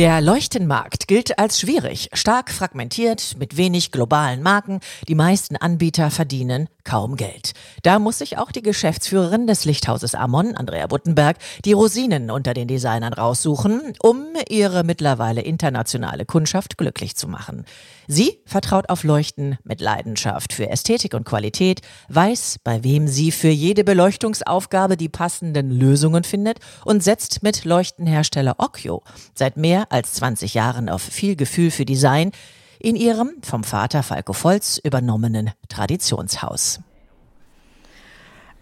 Der 0.00 0.22
Leuchtenmarkt 0.22 1.08
gilt 1.08 1.38
als 1.38 1.60
schwierig, 1.60 2.08
stark 2.14 2.50
fragmentiert, 2.50 3.36
mit 3.38 3.58
wenig 3.58 3.90
globalen 3.90 4.42
Marken. 4.42 4.80
Die 5.08 5.14
meisten 5.14 5.56
Anbieter 5.56 6.10
verdienen 6.10 6.70
kaum 6.90 7.14
Geld. 7.14 7.52
Da 7.84 8.00
muss 8.00 8.18
sich 8.18 8.36
auch 8.36 8.50
die 8.50 8.62
Geschäftsführerin 8.62 9.46
des 9.46 9.64
Lichthauses 9.64 10.16
Amon, 10.16 10.56
Andrea 10.56 10.88
Buttenberg, 10.88 11.36
die 11.64 11.72
Rosinen 11.72 12.32
unter 12.32 12.52
den 12.52 12.66
Designern 12.66 13.12
raussuchen, 13.12 13.92
um 14.02 14.26
ihre 14.48 14.82
mittlerweile 14.82 15.40
internationale 15.42 16.24
Kundschaft 16.24 16.78
glücklich 16.78 17.14
zu 17.14 17.28
machen. 17.28 17.64
Sie 18.08 18.40
vertraut 18.44 18.88
auf 18.88 19.04
Leuchten 19.04 19.56
mit 19.62 19.80
Leidenschaft 19.80 20.52
für 20.52 20.68
Ästhetik 20.68 21.14
und 21.14 21.22
Qualität, 21.22 21.80
weiß, 22.08 22.56
bei 22.64 22.82
wem 22.82 23.06
sie 23.06 23.30
für 23.30 23.50
jede 23.50 23.84
Beleuchtungsaufgabe 23.84 24.96
die 24.96 25.08
passenden 25.08 25.70
Lösungen 25.70 26.24
findet 26.24 26.58
und 26.84 27.04
setzt 27.04 27.44
mit 27.44 27.64
Leuchtenhersteller 27.64 28.56
Occhio 28.58 29.04
seit 29.32 29.56
mehr 29.56 29.92
als 29.92 30.14
20 30.14 30.54
Jahren 30.54 30.88
auf 30.88 31.02
viel 31.02 31.36
Gefühl 31.36 31.70
für 31.70 31.84
Design 31.84 32.32
in 32.80 32.96
ihrem 32.96 33.32
vom 33.42 33.62
Vater 33.64 34.02
Falco 34.02 34.32
Volz 34.32 34.80
übernommenen 34.82 35.52
Traditionshaus. 35.68 36.80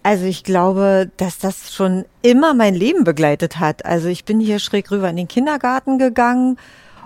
Also 0.02 0.24
ich 0.24 0.44
glaube, 0.44 1.10
dass 1.16 1.38
das 1.38 1.72
schon 1.74 2.04
immer 2.22 2.54
mein 2.54 2.74
Leben 2.74 3.04
begleitet 3.04 3.58
hat. 3.58 3.84
Also 3.84 4.08
ich 4.08 4.24
bin 4.24 4.40
hier 4.40 4.58
schräg 4.58 4.90
rüber 4.90 5.10
in 5.10 5.16
den 5.16 5.28
Kindergarten 5.28 5.98
gegangen 5.98 6.56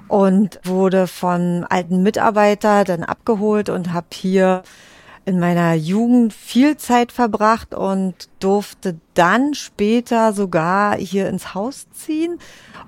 und 0.09 0.61
wurde 0.65 1.07
von 1.07 1.65
alten 1.69 2.03
Mitarbeiter 2.03 2.85
dann 2.85 3.03
abgeholt 3.03 3.71
und 3.71 3.93
habe 3.93 4.07
hier 4.13 4.63
in 5.25 5.39
meiner 5.39 5.75
Jugend 5.75 6.33
viel 6.33 6.77
Zeit 6.77 7.13
verbracht 7.13 7.75
und 7.75 8.29
durfte 8.41 8.97
dann 9.15 9.55
später 9.55 10.33
sogar 10.33 10.97
hier 10.97 11.29
ins 11.29 11.55
Haus 11.55 11.87
ziehen 11.93 12.39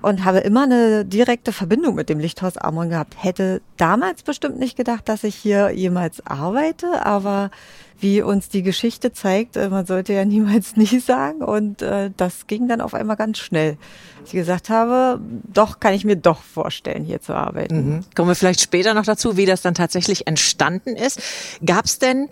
und 0.01 0.25
habe 0.25 0.39
immer 0.39 0.63
eine 0.63 1.05
direkte 1.05 1.53
Verbindung 1.53 1.95
mit 1.95 2.09
dem 2.09 2.19
Lichthaus 2.19 2.57
Amon 2.57 2.89
gehabt. 2.89 3.15
Hätte 3.23 3.61
damals 3.77 4.23
bestimmt 4.23 4.59
nicht 4.59 4.75
gedacht, 4.75 5.07
dass 5.07 5.23
ich 5.23 5.35
hier 5.35 5.71
jemals 5.71 6.25
arbeite, 6.25 7.05
aber 7.05 7.51
wie 7.99 8.21
uns 8.21 8.49
die 8.49 8.63
Geschichte 8.63 9.13
zeigt, 9.13 9.55
äh, 9.57 9.69
man 9.69 9.85
sollte 9.85 10.13
ja 10.13 10.25
niemals 10.25 10.75
nie 10.75 10.99
sagen 10.99 11.41
und 11.41 11.81
äh, 11.81 12.11
das 12.15 12.47
ging 12.47 12.67
dann 12.67 12.81
auf 12.81 12.93
einmal 12.93 13.15
ganz 13.15 13.37
schnell. 13.37 13.77
Dass 14.21 14.33
ich 14.33 14.39
gesagt 14.39 14.69
habe, 14.69 15.19
doch 15.53 15.79
kann 15.79 15.93
ich 15.93 16.03
mir 16.03 16.15
doch 16.15 16.41
vorstellen, 16.41 17.03
hier 17.03 17.21
zu 17.21 17.33
arbeiten. 17.33 17.89
Mhm. 17.89 18.05
Kommen 18.15 18.29
wir 18.29 18.35
vielleicht 18.35 18.61
später 18.61 18.93
noch 18.93 19.05
dazu, 19.05 19.37
wie 19.37 19.45
das 19.45 19.61
dann 19.61 19.75
tatsächlich 19.75 20.27
entstanden 20.27 20.95
ist. 20.95 21.21
Gab 21.65 21.85
es 21.85 21.99
denn 21.99 22.29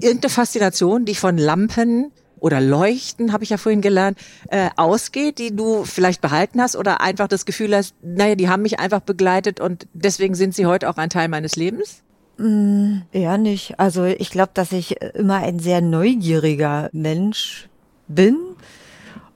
irgendeine 0.00 0.30
Faszination, 0.30 1.04
die 1.04 1.14
von 1.14 1.36
Lampen 1.36 2.12
oder 2.38 2.60
Leuchten, 2.60 3.32
habe 3.32 3.42
ich 3.42 3.50
ja 3.50 3.56
vorhin 3.56 3.80
gelernt, 3.80 4.18
äh, 4.48 4.68
ausgeht, 4.76 5.38
die 5.38 5.56
du 5.56 5.84
vielleicht 5.84 6.20
behalten 6.20 6.60
hast 6.60 6.76
oder 6.76 7.00
einfach 7.00 7.26
das 7.26 7.46
Gefühl 7.46 7.74
hast, 7.74 7.94
naja, 8.02 8.34
die 8.34 8.50
haben 8.50 8.62
mich 8.62 8.78
einfach 8.78 9.00
begleitet 9.00 9.60
und 9.60 9.86
deswegen 9.94 10.34
sind 10.34 10.54
sie 10.54 10.66
heute 10.66 10.90
auch 10.90 10.98
ein 10.98 11.08
Teil 11.08 11.28
meines 11.28 11.56
Lebens? 11.56 12.03
Mm, 12.36 13.02
eher 13.12 13.38
nicht. 13.38 13.78
Also 13.78 14.04
ich 14.04 14.30
glaube, 14.30 14.50
dass 14.54 14.72
ich 14.72 15.00
immer 15.00 15.36
ein 15.36 15.58
sehr 15.58 15.80
neugieriger 15.80 16.88
Mensch 16.92 17.68
bin 18.08 18.36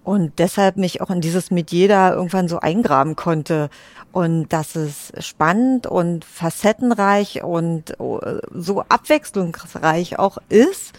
und 0.03 0.39
deshalb 0.39 0.77
mich 0.77 1.01
auch 1.01 1.11
in 1.11 1.21
dieses 1.21 1.51
Metier 1.51 1.89
da 1.89 2.13
irgendwann 2.13 2.49
so 2.49 2.59
eingraben 2.61 3.15
konnte 3.15 3.71
und 4.11 4.49
dass 4.53 4.75
es 4.75 5.13
spannend 5.21 5.87
und 5.87 6.25
facettenreich 6.25 7.45
und 7.45 7.91
äh, 8.01 8.41
so 8.53 8.81
abwechslungsreich 8.89 10.19
auch 10.19 10.39
ist. 10.49 10.95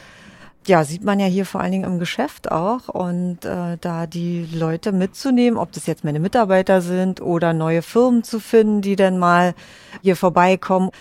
Ja, 0.67 0.83
sieht 0.83 1.03
man 1.03 1.19
ja 1.19 1.25
hier 1.25 1.45
vor 1.45 1.61
allen 1.61 1.71
Dingen 1.71 1.91
im 1.91 1.99
Geschäft 1.99 2.51
auch 2.51 2.87
und 2.87 3.43
äh, 3.43 3.77
da 3.81 4.05
die 4.05 4.47
Leute 4.53 4.91
mitzunehmen, 4.91 5.57
ob 5.57 5.71
das 5.71 5.87
jetzt 5.87 6.03
meine 6.03 6.19
Mitarbeiter 6.19 6.81
sind 6.81 7.21
oder 7.21 7.53
neue 7.53 7.81
Firmen 7.81 8.23
zu 8.23 8.39
finden, 8.39 8.81
die 8.81 8.95
dann 8.95 9.17
mal 9.17 9.55
hier 10.01 10.15
vorbeikommen. 10.15 10.91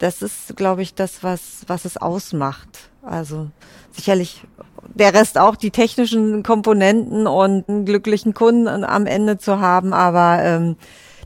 Das 0.00 0.22
ist, 0.22 0.56
glaube 0.56 0.82
ich, 0.82 0.94
das, 0.94 1.22
was, 1.22 1.62
was 1.66 1.84
es 1.84 1.96
ausmacht. 1.98 2.90
Also 3.02 3.50
sicherlich 3.92 4.42
der 4.94 5.14
Rest 5.14 5.38
auch 5.38 5.56
die 5.56 5.70
technischen 5.70 6.42
Komponenten 6.42 7.26
und 7.26 7.68
einen 7.68 7.84
glücklichen 7.84 8.34
Kunden 8.34 8.66
am 8.66 9.06
Ende 9.06 9.38
zu 9.38 9.60
haben, 9.60 9.92
aber 9.92 10.42
ähm, 10.42 10.76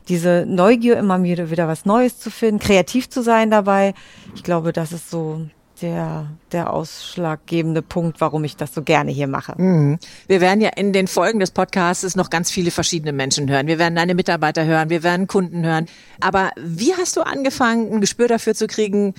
diese 0.09 0.45
Neugier, 0.45 0.97
immer 0.97 1.23
wieder, 1.23 1.49
wieder 1.49 1.67
was 1.67 1.85
Neues 1.85 2.19
zu 2.19 2.29
finden, 2.29 2.59
kreativ 2.59 3.09
zu 3.09 3.23
sein 3.23 3.49
dabei, 3.49 3.93
ich 4.35 4.43
glaube, 4.43 4.73
das 4.73 4.91
ist 4.91 5.09
so 5.09 5.47
der, 5.81 6.27
der 6.51 6.71
ausschlaggebende 6.71 7.81
Punkt, 7.81 8.21
warum 8.21 8.43
ich 8.43 8.55
das 8.55 8.73
so 8.73 8.81
gerne 8.81 9.11
hier 9.11 9.27
mache. 9.27 9.53
Mhm. 9.57 9.99
Wir 10.27 10.41
werden 10.41 10.61
ja 10.61 10.69
in 10.69 10.93
den 10.93 11.07
Folgen 11.07 11.39
des 11.39 11.51
Podcasts 11.51 12.15
noch 12.15 12.29
ganz 12.29 12.51
viele 12.51 12.71
verschiedene 12.71 13.11
Menschen 13.11 13.49
hören. 13.49 13.67
Wir 13.67 13.79
werden 13.79 13.95
deine 13.95 14.15
Mitarbeiter 14.15 14.65
hören, 14.65 14.89
wir 14.89 15.03
werden 15.03 15.27
Kunden 15.27 15.65
hören. 15.65 15.87
Aber 16.19 16.51
wie 16.57 16.93
hast 16.93 17.17
du 17.17 17.21
angefangen, 17.21 17.91
ein 17.91 18.01
Gespür 18.01 18.27
dafür 18.27 18.55
zu 18.55 18.67
kriegen, 18.67 19.13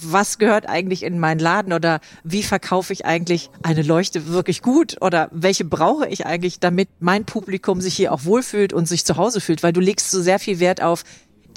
was 0.00 0.38
gehört 0.38 0.68
eigentlich 0.68 1.02
in 1.02 1.18
meinen 1.18 1.38
Laden 1.38 1.72
oder 1.72 2.00
wie 2.24 2.42
verkaufe 2.42 2.92
ich 2.92 3.04
eigentlich 3.04 3.50
eine 3.62 3.82
Leuchte 3.82 4.28
wirklich 4.28 4.62
gut 4.62 4.96
oder 5.00 5.28
welche 5.32 5.64
brauche 5.64 6.08
ich 6.08 6.24
eigentlich, 6.24 6.60
damit 6.60 6.88
mein 7.00 7.24
Publikum 7.24 7.80
sich 7.80 7.94
hier 7.94 8.12
auch 8.12 8.24
wohlfühlt 8.24 8.72
und 8.72 8.88
sich 8.88 9.04
zu 9.04 9.16
Hause 9.16 9.40
fühlt, 9.40 9.62
weil 9.62 9.72
du 9.72 9.80
legst 9.80 10.10
so 10.10 10.22
sehr 10.22 10.38
viel 10.38 10.60
Wert 10.60 10.82
auf 10.82 11.04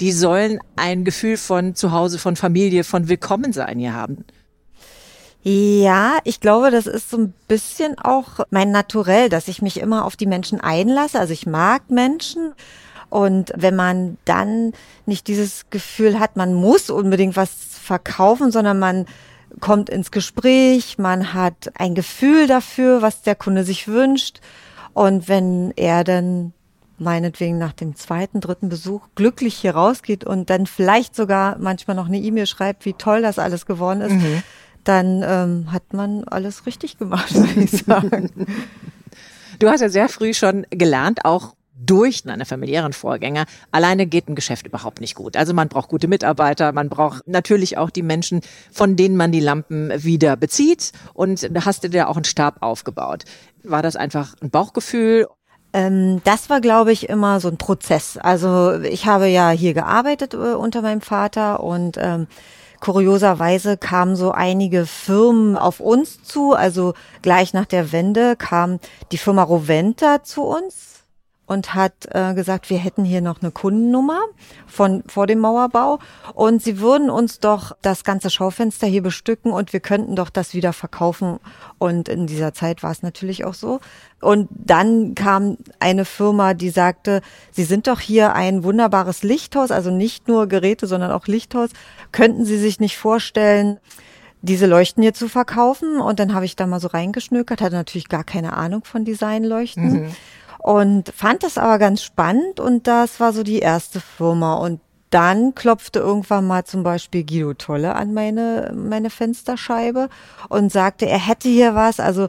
die 0.00 0.12
sollen 0.12 0.58
ein 0.76 1.04
Gefühl 1.04 1.36
von 1.36 1.74
Zuhause, 1.74 2.18
von 2.18 2.36
Familie, 2.36 2.84
von 2.84 3.08
Willkommensein 3.08 3.78
hier 3.78 3.94
haben. 3.94 4.24
Ja, 5.42 6.18
ich 6.24 6.40
glaube, 6.40 6.72
das 6.72 6.88
ist 6.88 7.08
so 7.08 7.18
ein 7.18 7.34
bisschen 7.46 7.98
auch 7.98 8.40
mein 8.50 8.72
Naturell, 8.72 9.28
dass 9.28 9.46
ich 9.46 9.62
mich 9.62 9.78
immer 9.78 10.04
auf 10.04 10.16
die 10.16 10.26
Menschen 10.26 10.60
einlasse. 10.60 11.20
Also 11.20 11.32
ich 11.32 11.46
mag 11.46 11.88
Menschen. 11.88 12.52
Und 13.10 13.52
wenn 13.54 13.76
man 13.76 14.18
dann 14.24 14.72
nicht 15.06 15.28
dieses 15.28 15.70
Gefühl 15.70 16.18
hat, 16.18 16.36
man 16.36 16.52
muss 16.52 16.90
unbedingt 16.90 17.36
was 17.36 17.50
verkaufen, 17.80 18.50
sondern 18.50 18.80
man 18.80 19.06
kommt 19.60 19.88
ins 19.88 20.10
Gespräch, 20.10 20.98
man 20.98 21.32
hat 21.32 21.70
ein 21.78 21.94
Gefühl 21.94 22.48
dafür, 22.48 23.00
was 23.00 23.22
der 23.22 23.36
Kunde 23.36 23.62
sich 23.62 23.86
wünscht. 23.86 24.40
Und 24.94 25.28
wenn 25.28 25.72
er 25.76 26.02
dann 26.02 26.54
meinetwegen 26.98 27.58
nach 27.58 27.72
dem 27.72 27.96
zweiten, 27.96 28.40
dritten 28.40 28.68
Besuch 28.68 29.02
glücklich 29.14 29.54
hier 29.54 29.74
rausgeht 29.74 30.24
und 30.24 30.50
dann 30.50 30.66
vielleicht 30.66 31.14
sogar 31.14 31.58
manchmal 31.58 31.96
noch 31.96 32.06
eine 32.06 32.18
E-Mail 32.18 32.46
schreibt, 32.46 32.84
wie 32.84 32.94
toll 32.94 33.22
das 33.22 33.38
alles 33.38 33.66
geworden 33.66 34.00
ist, 34.00 34.12
mhm. 34.12 34.42
dann 34.84 35.22
ähm, 35.26 35.72
hat 35.72 35.92
man 35.92 36.24
alles 36.24 36.66
richtig 36.66 36.98
gemacht, 36.98 37.34
würde 37.34 37.60
ich 37.60 37.70
sagen. 37.70 38.30
Du 39.58 39.68
hast 39.68 39.80
ja 39.80 39.88
sehr 39.88 40.08
früh 40.08 40.34
schon 40.34 40.66
gelernt, 40.70 41.24
auch 41.24 41.54
durch 41.78 42.22
deine 42.22 42.46
familiären 42.46 42.92
Vorgänger. 42.92 43.44
Alleine 43.70 44.06
geht 44.06 44.28
ein 44.28 44.34
Geschäft 44.34 44.66
überhaupt 44.66 45.00
nicht 45.00 45.14
gut. 45.14 45.36
Also 45.36 45.52
man 45.52 45.68
braucht 45.68 45.88
gute 45.88 46.08
Mitarbeiter, 46.08 46.72
man 46.72 46.88
braucht 46.88 47.26
natürlich 47.28 47.76
auch 47.76 47.90
die 47.90 48.02
Menschen, 48.02 48.40
von 48.72 48.96
denen 48.96 49.16
man 49.16 49.32
die 49.32 49.40
Lampen 49.40 49.92
wieder 50.02 50.36
bezieht. 50.36 50.92
Und 51.12 51.48
da 51.54 51.64
hast 51.64 51.84
du 51.84 51.90
dir 51.90 52.08
auch 52.08 52.16
einen 52.16 52.24
Stab 52.24 52.62
aufgebaut. 52.62 53.24
War 53.62 53.82
das 53.82 53.96
einfach 53.96 54.34
ein 54.40 54.50
Bauchgefühl? 54.50 55.26
Ähm, 55.76 56.22
das 56.24 56.48
war, 56.48 56.62
glaube 56.62 56.90
ich, 56.90 57.10
immer 57.10 57.38
so 57.38 57.48
ein 57.48 57.58
Prozess. 57.58 58.16
Also 58.16 58.80
ich 58.80 59.04
habe 59.04 59.28
ja 59.28 59.50
hier 59.50 59.74
gearbeitet 59.74 60.32
äh, 60.32 60.54
unter 60.54 60.80
meinem 60.80 61.02
Vater 61.02 61.62
und 61.62 61.98
ähm, 62.00 62.28
kurioserweise 62.80 63.76
kamen 63.76 64.16
so 64.16 64.32
einige 64.32 64.86
Firmen 64.86 65.54
auf 65.58 65.80
uns 65.80 66.22
zu. 66.22 66.54
Also 66.54 66.94
gleich 67.20 67.52
nach 67.52 67.66
der 67.66 67.92
Wende 67.92 68.36
kam 68.36 68.80
die 69.12 69.18
Firma 69.18 69.42
Roventa 69.42 70.22
zu 70.22 70.44
uns 70.44 70.95
und 71.46 71.74
hat 71.74 72.08
äh, 72.10 72.34
gesagt, 72.34 72.70
wir 72.70 72.78
hätten 72.78 73.04
hier 73.04 73.20
noch 73.20 73.40
eine 73.40 73.52
Kundennummer 73.52 74.20
von 74.66 75.04
vor 75.06 75.26
dem 75.26 75.38
Mauerbau. 75.38 76.00
Und 76.34 76.62
sie 76.62 76.80
würden 76.80 77.08
uns 77.08 77.38
doch 77.38 77.76
das 77.82 78.04
ganze 78.04 78.30
Schaufenster 78.30 78.86
hier 78.86 79.02
bestücken 79.02 79.52
und 79.52 79.72
wir 79.72 79.80
könnten 79.80 80.16
doch 80.16 80.28
das 80.28 80.54
wieder 80.54 80.72
verkaufen. 80.72 81.38
Und 81.78 82.08
in 82.08 82.26
dieser 82.26 82.52
Zeit 82.52 82.82
war 82.82 82.90
es 82.90 83.02
natürlich 83.02 83.44
auch 83.44 83.54
so. 83.54 83.80
Und 84.20 84.48
dann 84.50 85.14
kam 85.14 85.56
eine 85.78 86.04
Firma, 86.04 86.54
die 86.54 86.70
sagte, 86.70 87.20
sie 87.52 87.64
sind 87.64 87.86
doch 87.86 88.00
hier 88.00 88.34
ein 88.34 88.64
wunderbares 88.64 89.22
Lichthaus, 89.22 89.70
also 89.70 89.90
nicht 89.90 90.26
nur 90.26 90.48
Geräte, 90.48 90.86
sondern 90.86 91.12
auch 91.12 91.26
Lichthaus, 91.26 91.70
könnten 92.12 92.44
Sie 92.44 92.58
sich 92.58 92.80
nicht 92.80 92.96
vorstellen, 92.96 93.78
diese 94.42 94.66
Leuchten 94.66 95.02
hier 95.02 95.14
zu 95.14 95.28
verkaufen? 95.28 96.00
Und 96.00 96.18
dann 96.18 96.34
habe 96.34 96.44
ich 96.44 96.56
da 96.56 96.66
mal 96.66 96.80
so 96.80 96.88
reingeschnökert, 96.88 97.60
hatte 97.60 97.76
natürlich 97.76 98.08
gar 98.08 98.24
keine 98.24 98.54
Ahnung 98.54 98.84
von 98.84 99.04
Designleuchten. 99.04 100.06
Mhm 100.06 100.12
und 100.66 101.12
fand 101.14 101.44
das 101.44 101.58
aber 101.58 101.78
ganz 101.78 102.02
spannend 102.02 102.58
und 102.58 102.88
das 102.88 103.20
war 103.20 103.32
so 103.32 103.44
die 103.44 103.60
erste 103.60 104.00
Firma. 104.00 104.54
Und 104.54 104.80
dann 105.10 105.54
klopfte 105.54 106.00
irgendwann 106.00 106.44
mal 106.44 106.64
zum 106.64 106.82
Beispiel 106.82 107.22
Guido 107.24 107.54
Tolle 107.54 107.94
an 107.94 108.12
meine, 108.12 108.72
meine 108.74 109.10
Fensterscheibe 109.10 110.08
und 110.48 110.72
sagte, 110.72 111.06
er 111.06 111.24
hätte 111.24 111.48
hier 111.48 111.76
was, 111.76 112.00
also 112.00 112.26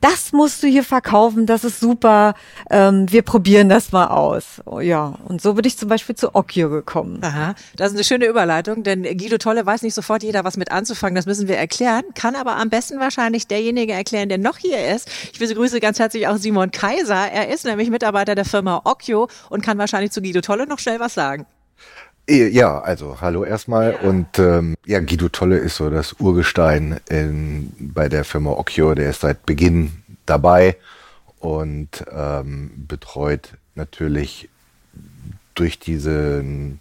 das 0.00 0.32
musst 0.32 0.62
du 0.62 0.66
hier 0.66 0.84
verkaufen, 0.84 1.46
das 1.46 1.64
ist 1.64 1.80
super, 1.80 2.34
ähm, 2.70 3.10
wir 3.10 3.22
probieren 3.22 3.68
das 3.68 3.92
mal 3.92 4.08
aus. 4.08 4.60
Oh, 4.64 4.80
ja, 4.80 5.14
und 5.26 5.42
so 5.42 5.54
bin 5.54 5.64
ich 5.64 5.76
zum 5.76 5.88
Beispiel 5.88 6.14
zu 6.14 6.34
Occhio 6.34 6.70
gekommen. 6.70 7.20
Aha, 7.22 7.54
das 7.76 7.88
ist 7.88 7.96
eine 7.96 8.04
schöne 8.04 8.26
Überleitung, 8.26 8.82
denn 8.82 9.02
Guido 9.02 9.38
Tolle 9.38 9.64
weiß 9.66 9.82
nicht 9.82 9.94
sofort 9.94 10.22
jeder 10.22 10.44
was 10.44 10.56
mit 10.56 10.72
anzufangen, 10.72 11.14
das 11.14 11.26
müssen 11.26 11.48
wir 11.48 11.56
erklären, 11.56 12.04
kann 12.14 12.34
aber 12.34 12.56
am 12.56 12.70
besten 12.70 12.98
wahrscheinlich 12.98 13.46
derjenige 13.46 13.92
erklären, 13.92 14.28
der 14.28 14.38
noch 14.38 14.56
hier 14.56 14.94
ist. 14.94 15.08
Ich 15.32 15.38
begrüße 15.38 15.80
ganz 15.80 15.98
herzlich 15.98 16.28
auch 16.28 16.36
Simon 16.36 16.70
Kaiser, 16.70 17.30
er 17.30 17.48
ist 17.48 17.64
nämlich 17.64 17.90
Mitarbeiter 17.90 18.34
der 18.34 18.44
Firma 18.44 18.82
Occhio 18.84 19.28
und 19.50 19.62
kann 19.62 19.78
wahrscheinlich 19.78 20.12
zu 20.12 20.22
Guido 20.22 20.40
Tolle 20.40 20.66
noch 20.66 20.78
schnell 20.78 21.00
was 21.00 21.14
sagen. 21.14 21.46
Ja, 22.30 22.78
also 22.78 23.20
hallo 23.20 23.42
erstmal 23.42 23.90
ja. 23.90 24.08
und 24.08 24.38
ähm, 24.38 24.76
ja, 24.86 25.00
Guido 25.00 25.28
Tolle 25.28 25.58
ist 25.58 25.74
so 25.74 25.90
das 25.90 26.12
Urgestein 26.20 27.00
in, 27.08 27.72
bei 27.80 28.08
der 28.08 28.24
Firma 28.24 28.50
Occhio, 28.52 28.94
der 28.94 29.10
ist 29.10 29.22
seit 29.22 29.44
Beginn 29.46 29.90
dabei 30.26 30.76
und 31.40 32.04
ähm, 32.12 32.70
betreut 32.86 33.54
natürlich 33.74 34.48
durch 35.56 35.80
diesen 35.80 36.78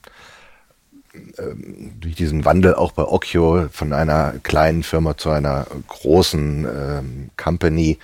ähm, 1.39 1.93
durch 1.99 2.13
diesen 2.15 2.45
Wandel 2.45 2.75
auch 2.75 2.91
bei 2.91 3.05
Occhio 3.05 3.69
von 3.71 3.91
einer 3.91 4.35
kleinen 4.43 4.83
Firma 4.83 5.17
zu 5.17 5.31
einer 5.31 5.65
großen 5.87 6.65
ähm, 6.65 7.29
Company 7.37 7.97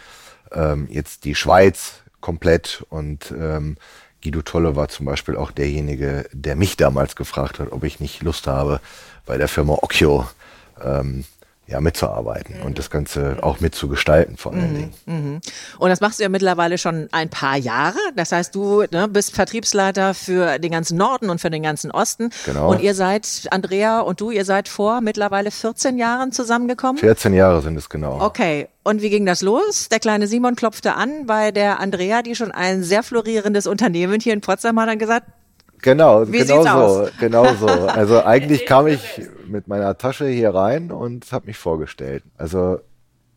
ähm, 0.51 0.87
jetzt 0.89 1.25
die 1.25 1.35
Schweiz 1.35 2.01
komplett 2.21 2.83
und 2.89 3.31
ähm, 3.39 3.77
Guido 4.25 4.41
Tolle 4.41 4.75
war 4.75 4.89
zum 4.89 5.05
Beispiel 5.05 5.35
auch 5.37 5.51
derjenige, 5.51 6.27
der 6.33 6.55
mich 6.55 6.77
damals 6.77 7.15
gefragt 7.15 7.59
hat, 7.59 7.71
ob 7.71 7.83
ich 7.83 7.99
nicht 7.99 8.23
Lust 8.23 8.47
habe, 8.47 8.79
bei 9.27 9.37
der 9.37 9.47
Firma 9.47 9.77
Occhio 9.83 10.27
ähm, 10.83 11.25
ja, 11.67 11.81
mitzuarbeiten 11.81 12.59
mhm. 12.59 12.65
und 12.65 12.79
das 12.79 12.89
Ganze 12.89 13.37
auch 13.41 13.59
mitzugestalten 13.59 14.37
vor 14.37 14.53
allen 14.53 14.71
mhm. 14.71 14.75
Dingen. 14.75 14.93
Mhm. 15.05 15.41
Und 15.79 15.89
das 15.89 15.99
machst 15.99 16.19
du 16.19 16.23
ja 16.23 16.29
mittlerweile 16.29 16.77
schon 16.77 17.09
ein 17.11 17.29
paar 17.29 17.57
Jahre. 17.57 17.97
Das 18.15 18.31
heißt, 18.31 18.53
du 18.53 18.83
ne, 18.91 19.07
bist 19.07 19.33
Vertriebsleiter 19.33 20.13
für 20.13 20.59
den 20.59 20.71
ganzen 20.71 20.97
Norden 20.97 21.29
und 21.29 21.41
für 21.41 21.49
den 21.49 21.63
ganzen 21.63 21.89
Osten. 21.89 22.29
Genau. 22.45 22.69
Und 22.69 22.81
ihr 22.81 22.93
seid, 22.93 23.47
Andrea 23.49 24.01
und 24.01 24.21
du, 24.21 24.29
ihr 24.29 24.45
seid 24.45 24.67
vor 24.67 25.01
mittlerweile 25.01 25.49
14 25.49 25.97
Jahren 25.97 26.31
zusammengekommen? 26.31 26.97
14 26.97 27.33
Jahre 27.33 27.61
sind 27.61 27.77
es 27.77 27.89
genau. 27.89 28.21
Okay. 28.21 28.67
Und 28.83 29.01
wie 29.01 29.09
ging 29.09 29.25
das 29.25 29.41
los? 29.41 29.89
Der 29.89 29.99
kleine 29.99 30.27
Simon 30.27 30.55
klopfte 30.55 30.93
an 30.93 31.25
bei 31.25 31.51
der 31.51 31.79
Andrea, 31.79 32.21
die 32.21 32.35
schon 32.35 32.51
ein 32.51 32.83
sehr 32.83 33.01
florierendes 33.01 33.65
Unternehmen 33.65 34.19
hier 34.19 34.33
in 34.33 34.41
Potsdam 34.41 34.79
hat, 34.79 34.87
dann 34.87 34.99
gesagt, 34.99 35.25
Genau, 35.85 36.27
Wie 36.27 36.39
genau 36.39 36.63
so, 36.63 36.69
aus? 36.69 37.11
genau 37.19 37.45
so. 37.53 37.67
Also 37.67 38.23
eigentlich 38.25 38.65
kam 38.65 38.87
ich 38.87 39.21
mit 39.47 39.67
meiner 39.67 39.95
Tasche 39.99 40.27
hier 40.27 40.49
rein 40.49 40.91
und 40.91 41.31
habe 41.31 41.45
mich 41.45 41.57
vorgestellt. 41.57 42.23
Also 42.39 42.79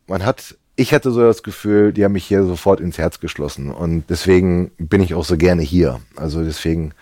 man 0.07 0.25
hat, 0.25 0.57
ich 0.75 0.91
hatte 0.91 1.11
so 1.11 1.21
das 1.21 1.43
Gefühl, 1.43 1.93
die 1.93 2.03
haben 2.03 2.13
mich 2.13 2.25
hier 2.25 2.43
sofort 2.43 2.79
ins 2.79 2.97
Herz 2.97 3.19
geschlossen 3.19 3.69
und 3.69 4.05
deswegen 4.09 4.71
bin 4.79 4.99
ich 4.99 5.13
auch 5.13 5.25
so 5.25 5.37
gerne 5.37 5.61
hier. 5.61 5.99
Also 6.15 6.43
deswegen, 6.43 6.95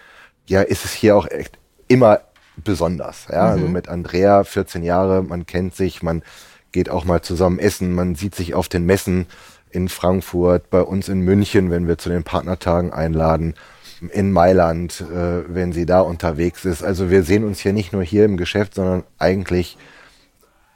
ja, 0.48 0.62
ist 0.64 0.84
es 0.84 0.92
hier 0.92 1.16
auch 1.16 1.32
echt 1.32 1.58
immer 1.88 2.20
besonders. 2.58 3.28
Ja, 3.32 3.52
also 3.52 3.70
mit 3.70 3.88
Andrea, 3.88 4.44
14 4.44 4.84
Jahre, 4.84 5.24
man 5.24 5.46
kennt 5.46 5.76
sich, 5.76 6.04
man 6.04 6.24
geht 6.74 6.90
auch 6.90 7.06
mal 7.06 7.22
zusammen 7.22 7.60
essen, 7.60 7.96
man 7.96 8.16
sieht 8.16 8.36
sich 8.36 8.54
auf 8.54 8.68
den 8.68 8.86
Messen 8.86 9.28
in 9.70 9.88
Frankfurt, 9.88 10.70
bei 10.70 10.82
uns 10.82 11.08
in 11.08 11.22
München, 11.22 11.72
wenn 11.72 11.88
wir 11.88 11.98
zu 11.98 12.10
den 12.10 12.24
Partnertagen 12.26 12.92
einladen 12.92 13.54
in 14.12 14.32
Mailand, 14.32 15.02
äh, 15.02 15.44
wenn 15.48 15.72
sie 15.74 15.86
da 15.86 16.02
unterwegs 16.02 16.66
ist. 16.66 16.84
Also 16.84 17.10
wir 17.10 17.24
sehen 17.24 17.44
uns 17.44 17.60
hier 17.60 17.74
nicht 17.74 17.94
nur 17.94 18.04
hier 18.04 18.26
im 18.26 18.38
Geschäft, 18.38 18.76
sondern 18.76 19.04
eigentlich 19.18 19.78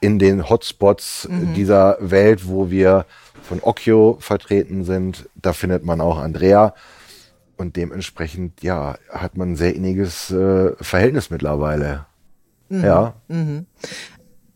in 0.00 0.18
den 0.18 0.48
Hotspots 0.48 1.28
Mhm. 1.30 1.54
dieser 1.54 1.96
Welt, 2.00 2.48
wo 2.48 2.70
wir 2.70 3.06
von 3.42 3.60
Occhio 3.62 4.16
vertreten 4.20 4.84
sind. 4.84 5.28
Da 5.34 5.52
findet 5.52 5.84
man 5.84 6.00
auch 6.00 6.18
Andrea. 6.18 6.74
Und 7.56 7.76
dementsprechend, 7.76 8.62
ja, 8.62 8.96
hat 9.10 9.36
man 9.36 9.52
ein 9.52 9.56
sehr 9.56 9.76
inniges 9.76 10.30
äh, 10.32 10.72
Verhältnis 10.80 11.30
mittlerweile. 11.30 12.06
Mhm. 12.68 12.84
Ja. 12.84 13.14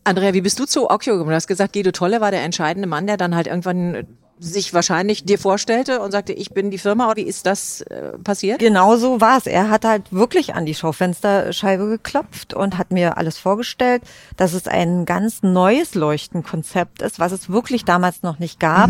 Andrea, 0.03 0.33
wie 0.33 0.41
bist 0.41 0.59
du 0.59 0.65
zu 0.65 0.89
Occhio 0.89 1.13
gekommen? 1.13 1.29
Du 1.29 1.35
hast 1.35 1.47
gesagt, 1.47 1.73
Guido 1.73 1.91
Tolle 1.91 2.19
war 2.19 2.31
der 2.31 2.43
entscheidende 2.43 2.87
Mann, 2.87 3.07
der 3.07 3.15
dann 3.17 3.35
halt 3.35 3.47
irgendwann 3.47 4.07
sich 4.39 4.73
wahrscheinlich 4.73 5.23
dir 5.23 5.39
vorstellte 5.39 5.99
und 6.01 6.11
sagte, 6.11 6.33
ich 6.33 6.51
bin 6.51 6.71
die 6.71 6.77
Firma. 6.77 7.15
Wie 7.15 7.21
ist 7.21 7.45
das 7.45 7.81
äh, 7.81 8.17
passiert? 8.23 8.59
Genau 8.59 8.97
so 8.97 9.19
war 9.19 9.37
es. 9.37 9.47
Er 9.47 9.69
hat 9.69 9.85
halt 9.85 10.11
wirklich 10.11 10.53
an 10.55 10.65
die 10.65 10.75
Schaufensterscheibe 10.75 11.87
geklopft 11.87 12.53
und 12.53 12.77
hat 12.77 12.91
mir 12.91 13.17
alles 13.17 13.37
vorgestellt, 13.37 14.03
dass 14.35 14.53
es 14.53 14.67
ein 14.67 15.05
ganz 15.05 15.43
neues 15.43 15.95
Leuchtenkonzept 15.95 17.01
ist, 17.01 17.19
was 17.19 17.31
es 17.31 17.49
wirklich 17.49 17.85
damals 17.85 18.23
noch 18.23 18.39
nicht 18.39 18.59
gab. 18.59 18.89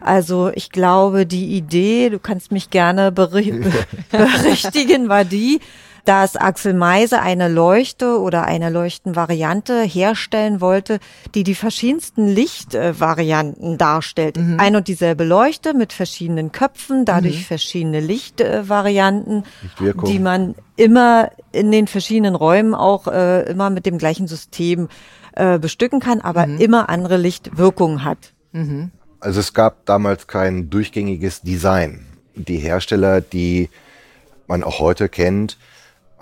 Also 0.00 0.50
ich 0.54 0.70
glaube, 0.70 1.26
die 1.26 1.56
Idee, 1.56 2.10
du 2.10 2.18
kannst 2.18 2.52
mich 2.52 2.70
gerne 2.70 3.12
beri 3.12 3.62
berichtigen, 4.10 5.08
war 5.08 5.24
die, 5.24 5.60
dass 6.04 6.36
Axel 6.36 6.74
Meise 6.74 7.20
eine 7.20 7.48
Leuchte 7.48 8.20
oder 8.20 8.44
eine 8.44 8.70
Leuchtenvariante 8.70 9.82
herstellen 9.82 10.60
wollte, 10.60 10.98
die 11.34 11.44
die 11.44 11.54
verschiedensten 11.54 12.28
Lichtvarianten 12.28 13.78
darstellt. 13.78 14.38
Ein 14.58 14.76
und 14.76 14.88
dieselbe 14.88 15.24
Leuchte 15.24 15.74
mit 15.74 15.92
verschiedenen 15.92 16.52
Köpfen, 16.52 17.04
dadurch 17.04 17.46
verschiedene 17.46 18.00
Lichtvarianten, 18.00 19.44
Lichtwirkung. 19.62 20.10
die 20.10 20.18
man 20.18 20.54
immer 20.76 21.30
in 21.52 21.70
den 21.70 21.86
verschiedenen 21.86 22.34
Räumen 22.34 22.74
auch 22.74 23.06
äh, 23.06 23.42
immer 23.50 23.70
mit 23.70 23.86
dem 23.86 23.98
gleichen 23.98 24.26
System 24.26 24.88
äh, 25.32 25.58
bestücken 25.58 26.00
kann, 26.00 26.20
aber 26.20 26.46
immer 26.46 26.88
andere 26.88 27.16
Lichtwirkungen 27.16 28.04
hat. 28.04 28.32
Also 29.20 29.40
es 29.40 29.54
gab 29.54 29.86
damals 29.86 30.26
kein 30.26 30.68
durchgängiges 30.70 31.40
Design. 31.40 32.06
Die 32.34 32.58
Hersteller, 32.58 33.20
die 33.20 33.70
man 34.46 34.62
auch 34.62 34.80
heute 34.80 35.08
kennt, 35.08 35.56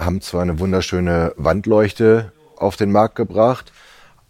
haben 0.04 0.20
zwar 0.20 0.42
eine 0.42 0.58
wunderschöne 0.58 1.32
Wandleuchte 1.36 2.32
auf 2.56 2.76
den 2.76 2.92
Markt 2.92 3.16
gebracht, 3.16 3.72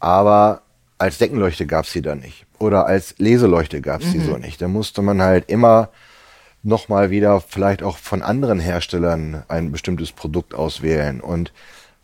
aber 0.01 0.63
als 0.99 1.19
Deckenleuchte 1.19 1.67
gab 1.67 1.85
es 1.85 1.93
sie 1.93 2.03
da 2.03 2.15
nicht. 2.15 2.47
Oder 2.59 2.87
als 2.87 3.17
Leseleuchte 3.19 3.81
gab 3.81 4.03
es 4.03 4.13
sie 4.13 4.21
so 4.21 4.37
nicht. 4.37 4.63
Da 4.63 4.69
musste 4.69 5.03
man 5.03 5.21
halt 5.21 5.51
immer 5.51 5.89
nochmal 6.63 7.11
wieder 7.11 7.41
vielleicht 7.41 7.83
auch 7.83 7.99
von 7.99 8.23
anderen 8.23 8.61
Herstellern 8.61 9.43
ein 9.49 9.73
bestimmtes 9.73 10.13
Produkt 10.13 10.55
auswählen. 10.55 11.21
Und 11.21 11.53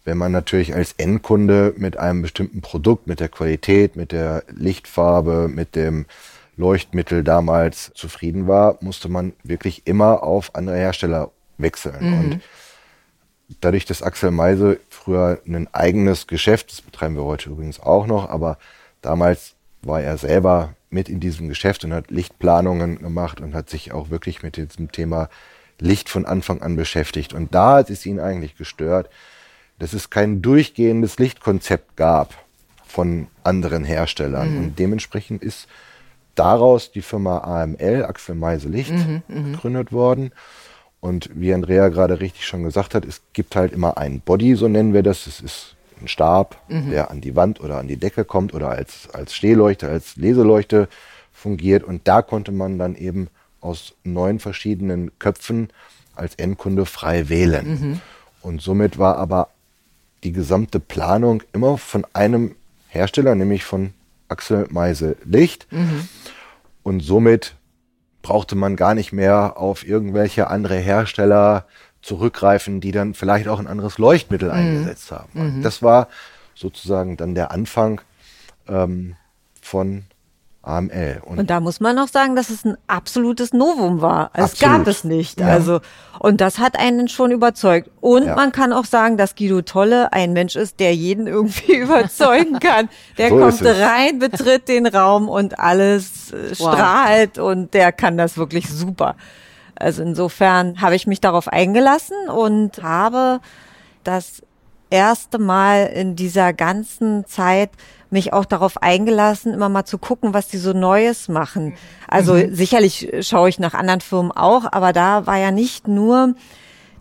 wenn 0.05 0.19
man 0.19 0.33
natürlich 0.33 0.75
als 0.75 0.95
Endkunde 0.95 1.75
mit 1.77 1.97
einem 1.97 2.23
bestimmten 2.23 2.61
Produkt, 2.61 3.07
mit 3.07 3.21
der 3.21 3.29
Qualität, 3.29 3.95
mit 3.95 4.11
der 4.11 4.43
Lichtfarbe, 4.49 5.49
mit 5.49 5.77
dem 5.77 6.07
Leuchtmittel 6.57 7.23
damals 7.23 7.93
zufrieden 7.95 8.49
war, 8.49 8.79
musste 8.81 9.09
man 9.09 9.33
wirklich 9.45 9.87
immer 9.87 10.25
auf 10.25 10.55
andere 10.57 10.77
Hersteller 10.77 11.31
wechseln. 11.57 12.13
Und 12.15 12.41
dadurch, 13.61 13.85
dass 13.85 14.03
Axel 14.03 14.31
Meise 14.31 14.81
früher 14.89 15.41
ein 15.47 15.69
eigenes 15.73 16.27
Geschäft, 16.27 16.71
das 16.71 16.81
betreiben 16.81 17.17
wir 17.17 17.25
heute 17.25 17.51
übrigens 17.51 17.81
auch 17.81 18.07
noch, 18.07 18.29
aber 18.29 18.59
damals 19.03 19.55
war 19.83 20.01
er 20.01 20.19
selber 20.19 20.75
mit 20.91 21.09
in 21.09 21.21
diesem 21.21 21.49
Geschäft 21.49 21.85
und 21.85 21.93
hat 21.93 22.11
Lichtplanungen 22.11 22.99
gemacht 22.99 23.41
und 23.41 23.55
hat 23.55 23.69
sich 23.69 23.93
auch 23.93 24.11
wirklich 24.11 24.43
mit 24.43 24.57
diesem 24.57 24.91
Thema 24.91 25.29
Licht 25.79 26.09
von 26.09 26.27
Anfang 26.27 26.63
an 26.63 26.77
beschäftigt. 26.77 27.33
Und 27.33 27.55
da 27.55 27.77
hat 27.77 27.91
es 27.91 28.05
ihn 28.07 28.21
eigentlich 28.21 28.57
gestört, 28.57 29.09
dass 29.79 29.93
es 29.93 30.11
kein 30.11 30.43
durchgehendes 30.43 31.19
Lichtkonzept 31.19 31.97
gab 31.97 32.35
von 32.87 33.29
anderen 33.45 33.85
Herstellern. 33.85 34.57
Und 34.59 34.79
dementsprechend 34.79 35.43
ist 35.43 35.69
daraus 36.35 36.91
die 36.91 37.03
Firma 37.03 37.39
AML, 37.39 38.05
Axel 38.05 38.35
Meise 38.35 38.69
Licht, 38.69 38.93
gegründet 39.53 39.93
worden. 39.93 40.33
Und 41.01 41.31
wie 41.35 41.55
Andrea 41.55 41.89
gerade 41.89 42.21
richtig 42.21 42.45
schon 42.47 42.65
gesagt 42.65 42.95
hat, 42.95 43.05
es 43.05 43.23
gibt 43.33 43.55
halt 43.55 43.73
immer 43.73 43.99
einen 43.99 44.21
Body, 44.21 44.57
so 44.57 44.67
nennen 44.69 44.93
wir 44.95 45.03
das. 45.03 45.27
Es 45.27 45.41
ist 45.41 45.77
ein 46.01 46.09
Stab, 46.09 46.61
der 46.91 47.11
an 47.11 47.21
die 47.21 47.37
Wand 47.37 47.61
oder 47.61 47.79
an 47.79 47.89
die 47.89 47.97
Decke 47.97 48.25
kommt 48.25 48.53
oder 48.55 48.71
als, 48.71 49.09
als 49.13 49.35
Stehleuchte, 49.35 49.89
als 49.89 50.17
Leseleuchte 50.17 50.89
fungiert. 51.33 51.85
Und 51.85 52.07
da 52.09 52.23
konnte 52.23 52.51
man 52.53 52.79
dann 52.79 52.95
eben 52.97 53.29
aus 53.61 53.95
neun 54.05 54.39
verschiedenen 54.41 55.11
Köpfen 55.19 55.69
als 56.15 56.35
Endkunde 56.35 56.85
frei 56.87 57.29
wählen. 57.29 57.67
Und 58.43 58.61
somit 58.63 58.99
war 58.99 59.19
aber 59.19 59.49
die 60.25 60.33
gesamte 60.33 60.81
Planung 60.81 61.43
immer 61.53 61.79
von 61.79 62.05
einem 62.13 62.57
Hersteller, 62.89 63.35
nämlich 63.37 63.65
von 63.65 63.93
Axel 64.29 64.67
Meise 64.71 65.17
Licht. 65.25 65.69
Und 66.83 67.01
somit 67.01 67.55
brauchte 68.23 68.55
man 68.57 68.77
gar 68.77 68.95
nicht 68.95 69.13
mehr 69.13 69.57
auf 69.57 69.87
irgendwelche 69.87 70.49
andere 70.49 70.77
Hersteller 70.77 71.67
zurückgreifen, 72.03 72.81
die 72.81 72.93
dann 72.93 73.15
vielleicht 73.15 73.49
auch 73.49 73.59
ein 73.59 73.67
anderes 73.67 73.99
Leuchtmittel 73.99 74.51
eingesetzt 74.51 75.11
haben. 75.11 75.29
Und 75.35 75.63
Das 75.63 75.83
war 75.83 76.09
sozusagen 76.55 77.17
dann 77.17 77.35
der 77.35 77.51
Anfang 77.51 78.01
ähm, 78.69 79.17
von 79.61 80.05
AML. 80.69 81.23
Und, 81.25 81.39
und, 81.39 81.51
da 81.51 81.61
muss 81.61 81.81
man 81.81 81.97
noch 81.97 82.09
sagen, 82.09 82.37
dass 82.37 82.51
es 82.51 82.65
ein 82.65 82.77
absolutes 82.87 83.53
Novum 83.53 84.01
war. 84.03 84.31
Es 84.35 84.53
Absolut. 84.53 84.77
gab 84.79 84.87
es 84.87 85.05
nicht. 85.05 85.41
Ja. 85.41 85.47
Also, 85.47 85.81
und 86.19 86.41
das 86.41 86.59
hat 86.59 86.79
einen 86.79 87.09
schon 87.09 87.31
überzeugt. 87.31 87.91
Und 88.01 88.27
Ja. 88.27 88.35
man 88.37 88.53
kann 88.53 88.73
auch 88.73 88.85
sagen, 88.85 89.17
dass 89.17 89.35
Guido 89.35 89.63
Tolle 89.63 90.13
ein 90.13 90.33
Mensch 90.33 90.57
ist, 90.57 90.79
der 90.81 90.95
jeden 90.95 91.27
irgendwie 91.27 91.75
überzeugen 91.79 92.59
kann. 92.61 92.89
Der 93.17 93.31
So 93.31 93.39
kommt 93.39 93.65
rein, 93.65 94.19
betritt 94.19 94.69
den 94.69 94.87
Raum 94.87 95.29
und 95.29 95.59
alles 95.59 96.33
äh, 96.33 96.51
Wow. 96.59 96.75
strahlt 96.75 97.39
und 97.39 97.73
der 97.75 97.93
kann 97.93 98.17
das 98.19 98.37
wirklich 98.37 98.69
super. 98.69 99.17
Also 99.75 100.03
insofern 100.03 100.81
habe 100.81 100.97
ich 100.97 101.07
mich 101.07 101.21
darauf 101.21 101.49
eingelassen 101.49 102.17
und 102.29 102.83
habe 102.83 103.41
das 104.05 104.43
erste 104.91 105.39
Mal 105.39 105.87
in 105.87 106.17
dieser 106.17 106.53
ganzen 106.53 107.27
Zeit 107.27 107.71
mich 108.11 108.33
auch 108.33 108.45
darauf 108.45 108.83
eingelassen, 108.83 109.53
immer 109.53 109.69
mal 109.69 109.85
zu 109.85 109.99
gucken, 109.99 110.35
was 110.35 110.49
die 110.49 110.59
so 110.59 110.73
Neues 110.73 111.29
machen. 111.29 111.75
Also 112.07 112.37
sicherlich 112.51 113.09
schaue 113.21 113.49
ich 113.49 113.59
nach 113.59 113.75
anderen 113.75 114.01
Firmen 114.01 114.33
auch, 114.33 114.65
aber 114.71 114.93
da 114.93 115.27
war 115.27 115.37
ja 115.37 115.51
nicht 115.51 115.89
nur 115.89 116.35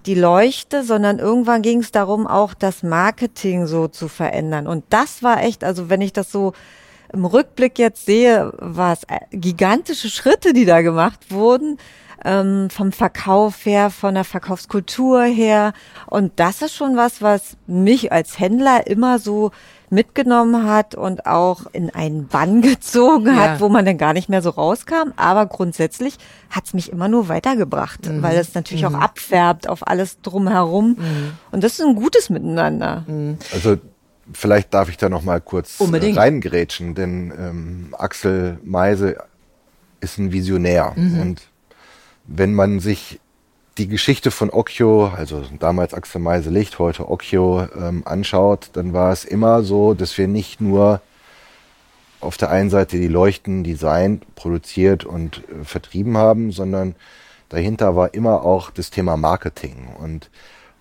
die 0.05 0.15
Leuchte, 0.15 0.83
sondern 0.83 1.19
irgendwann 1.19 1.61
ging 1.61 1.79
es 1.79 1.91
darum, 1.91 2.27
auch 2.27 2.53
das 2.53 2.81
Marketing 2.81 3.67
so 3.67 3.87
zu 3.87 4.07
verändern. 4.07 4.67
Und 4.67 4.85
das 4.89 5.21
war 5.21 5.43
echt, 5.43 5.63
also 5.63 5.89
wenn 5.89 6.01
ich 6.01 6.13
das 6.13 6.31
so 6.31 6.53
im 7.11 7.25
Rückblick 7.25 7.77
jetzt 7.77 8.05
sehe, 8.05 8.51
war 8.57 8.93
es 8.93 9.03
äh, 9.03 9.19
gigantische 9.31 10.09
Schritte, 10.09 10.53
die 10.53 10.65
da 10.65 10.81
gemacht 10.81 11.31
wurden, 11.31 11.77
ähm, 12.25 12.69
vom 12.69 12.91
Verkauf 12.91 13.65
her, 13.65 13.89
von 13.89 14.15
der 14.15 14.23
Verkaufskultur 14.23 15.23
her. 15.23 15.73
Und 16.07 16.33
das 16.37 16.61
ist 16.61 16.75
schon 16.75 16.97
was, 16.97 17.21
was 17.21 17.57
mich 17.67 18.11
als 18.11 18.39
Händler 18.39 18.87
immer 18.87 19.19
so 19.19 19.51
mitgenommen 19.89 20.69
hat 20.69 20.95
und 20.95 21.25
auch 21.25 21.61
in 21.71 21.89
einen 21.89 22.27
Bann 22.27 22.61
gezogen 22.63 23.27
Ja. 23.27 23.35
hat, 23.35 23.61
wo 23.61 23.69
man 23.69 23.85
dann 23.85 23.97
gar 23.97 24.13
nicht 24.13 24.27
mehr 24.29 24.41
so 24.41 24.49
rauskam. 24.49 25.11
Aber 25.15 25.45
grundsätzlich 25.45 26.17
hat's 26.49 26.73
mich 26.73 26.91
immer 26.91 27.07
nur 27.07 27.29
weitergebracht, 27.29 28.01
weil 28.21 28.37
es 28.37 28.53
natürlich 28.53 28.85
auch 28.85 28.93
abfärbt 28.93 29.69
auf 29.69 29.87
alles 29.87 30.21
drumherum. 30.21 30.97
Und 31.51 31.63
das 31.63 31.79
ist 31.79 31.85
ein 31.85 31.95
gutes 31.95 32.29
Miteinander. 32.29 33.05
Also 33.53 33.77
vielleicht 34.33 34.73
darf 34.73 34.89
ich 34.89 34.97
da 34.97 35.07
noch 35.09 35.23
mal 35.23 35.39
kurz 35.41 35.79
Unbedingt. 35.79 36.17
äh, 36.17 36.19
reingrätschen, 36.19 36.93
denn 36.95 37.31
ähm, 37.37 37.95
Axel 37.97 38.59
Meise 38.63 39.17
ist 40.01 40.17
ein 40.17 40.31
Visionär. 40.33 40.93
Und 40.97 41.41
wenn 42.25 42.53
man 42.53 42.79
sich 42.79 43.19
die 43.77 43.87
Geschichte 43.87 44.31
von 44.31 44.49
Occhio, 44.49 45.07
also 45.15 45.43
damals 45.59 45.93
Axel 45.93 46.19
Meise 46.19 46.49
Licht, 46.49 46.79
heute 46.79 47.09
Occhio, 47.09 47.67
ähm, 47.79 48.01
anschaut, 48.05 48.69
dann 48.73 48.93
war 48.93 49.11
es 49.11 49.23
immer 49.23 49.61
so, 49.63 49.93
dass 49.93 50.17
wir 50.17 50.27
nicht 50.27 50.61
nur 50.61 51.01
auf 52.19 52.37
der 52.37 52.49
einen 52.49 52.71
Seite 52.71 52.97
die 52.97 53.07
Leuchten 53.07 53.63
designt, 53.63 54.35
produziert 54.35 55.05
und 55.05 55.43
äh, 55.49 55.63
vertrieben 55.63 56.17
haben, 56.17 56.51
sondern 56.51 56.95
dahinter 57.49 57.95
war 57.95 58.13
immer 58.15 58.43
auch 58.43 58.71
das 58.71 58.89
Thema 58.89 59.15
Marketing. 59.15 59.87
Und 59.99 60.31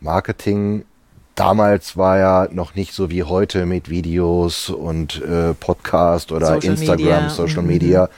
Marketing 0.00 0.86
damals 1.34 1.98
war 1.98 2.18
ja 2.18 2.48
noch 2.50 2.74
nicht 2.74 2.94
so 2.94 3.10
wie 3.10 3.22
heute 3.22 3.66
mit 3.66 3.90
Videos 3.90 4.70
und 4.70 5.22
äh, 5.22 5.52
Podcast 5.52 6.32
oder 6.32 6.46
Social 6.54 6.72
Instagram, 6.72 6.98
Media. 6.98 7.28
Social 7.28 7.62
Mhm. 7.62 7.68
Media, 7.68 8.08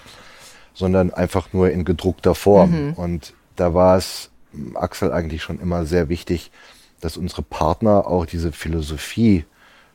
sondern 0.74 1.12
einfach 1.12 1.52
nur 1.52 1.70
in 1.70 1.84
gedruckter 1.84 2.36
Form. 2.36 2.92
Und 2.94 3.34
da 3.56 3.74
war 3.74 3.96
es 3.96 4.30
Axel 4.74 5.12
eigentlich 5.12 5.42
schon 5.42 5.60
immer 5.60 5.86
sehr 5.86 6.08
wichtig, 6.08 6.50
dass 7.00 7.16
unsere 7.16 7.42
Partner 7.42 8.06
auch 8.06 8.26
diese 8.26 8.52
Philosophie 8.52 9.44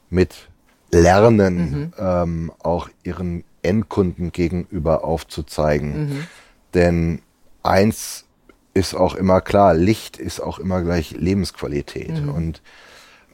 mit 0.09 0.47
lernen, 0.91 1.93
ähm, 1.97 2.51
auch 2.59 2.89
ihren 3.03 3.43
Endkunden 3.61 4.31
gegenüber 4.31 5.03
aufzuzeigen. 5.03 6.27
Denn 6.73 7.21
eins 7.63 8.25
ist 8.73 8.95
auch 8.95 9.15
immer 9.15 9.41
klar, 9.41 9.73
Licht 9.73 10.17
ist 10.17 10.39
auch 10.39 10.59
immer 10.59 10.81
gleich 10.81 11.11
Lebensqualität. 11.11 12.09
Und 12.33 12.61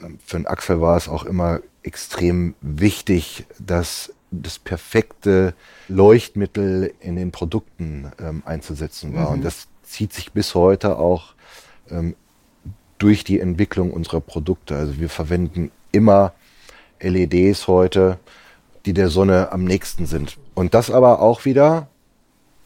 ähm, 0.01 0.19
für 0.25 0.37
den 0.37 0.47
Axel 0.47 0.81
war 0.81 0.97
es 0.97 1.07
auch 1.07 1.25
immer 1.25 1.59
extrem 1.83 2.55
wichtig, 2.61 3.45
dass 3.57 4.13
das 4.31 4.59
perfekte 4.59 5.53
Leuchtmittel 5.87 6.93
in 6.99 7.15
den 7.15 7.31
Produkten 7.31 8.11
ähm, 8.19 8.43
einzusetzen 8.45 9.13
war. 9.15 9.29
Und 9.31 9.43
das 9.43 9.67
zieht 9.89 10.13
sich 10.13 10.31
bis 10.31 10.55
heute 10.55 10.97
auch 10.97 11.33
ähm, 11.89 12.15
durch 12.97 13.23
die 13.23 13.39
Entwicklung 13.39 13.91
unserer 13.91 14.21
Produkte. 14.21 14.75
Also 14.75 14.99
wir 14.99 15.09
verwenden 15.09 15.71
immer 15.91 16.33
LEDs 17.01 17.67
heute, 17.67 18.19
die 18.85 18.93
der 18.93 19.09
Sonne 19.09 19.51
am 19.51 19.63
nächsten 19.63 20.05
sind. 20.05 20.37
Und 20.53 20.73
das 20.73 20.91
aber 20.91 21.21
auch 21.21 21.45
wieder 21.45 21.87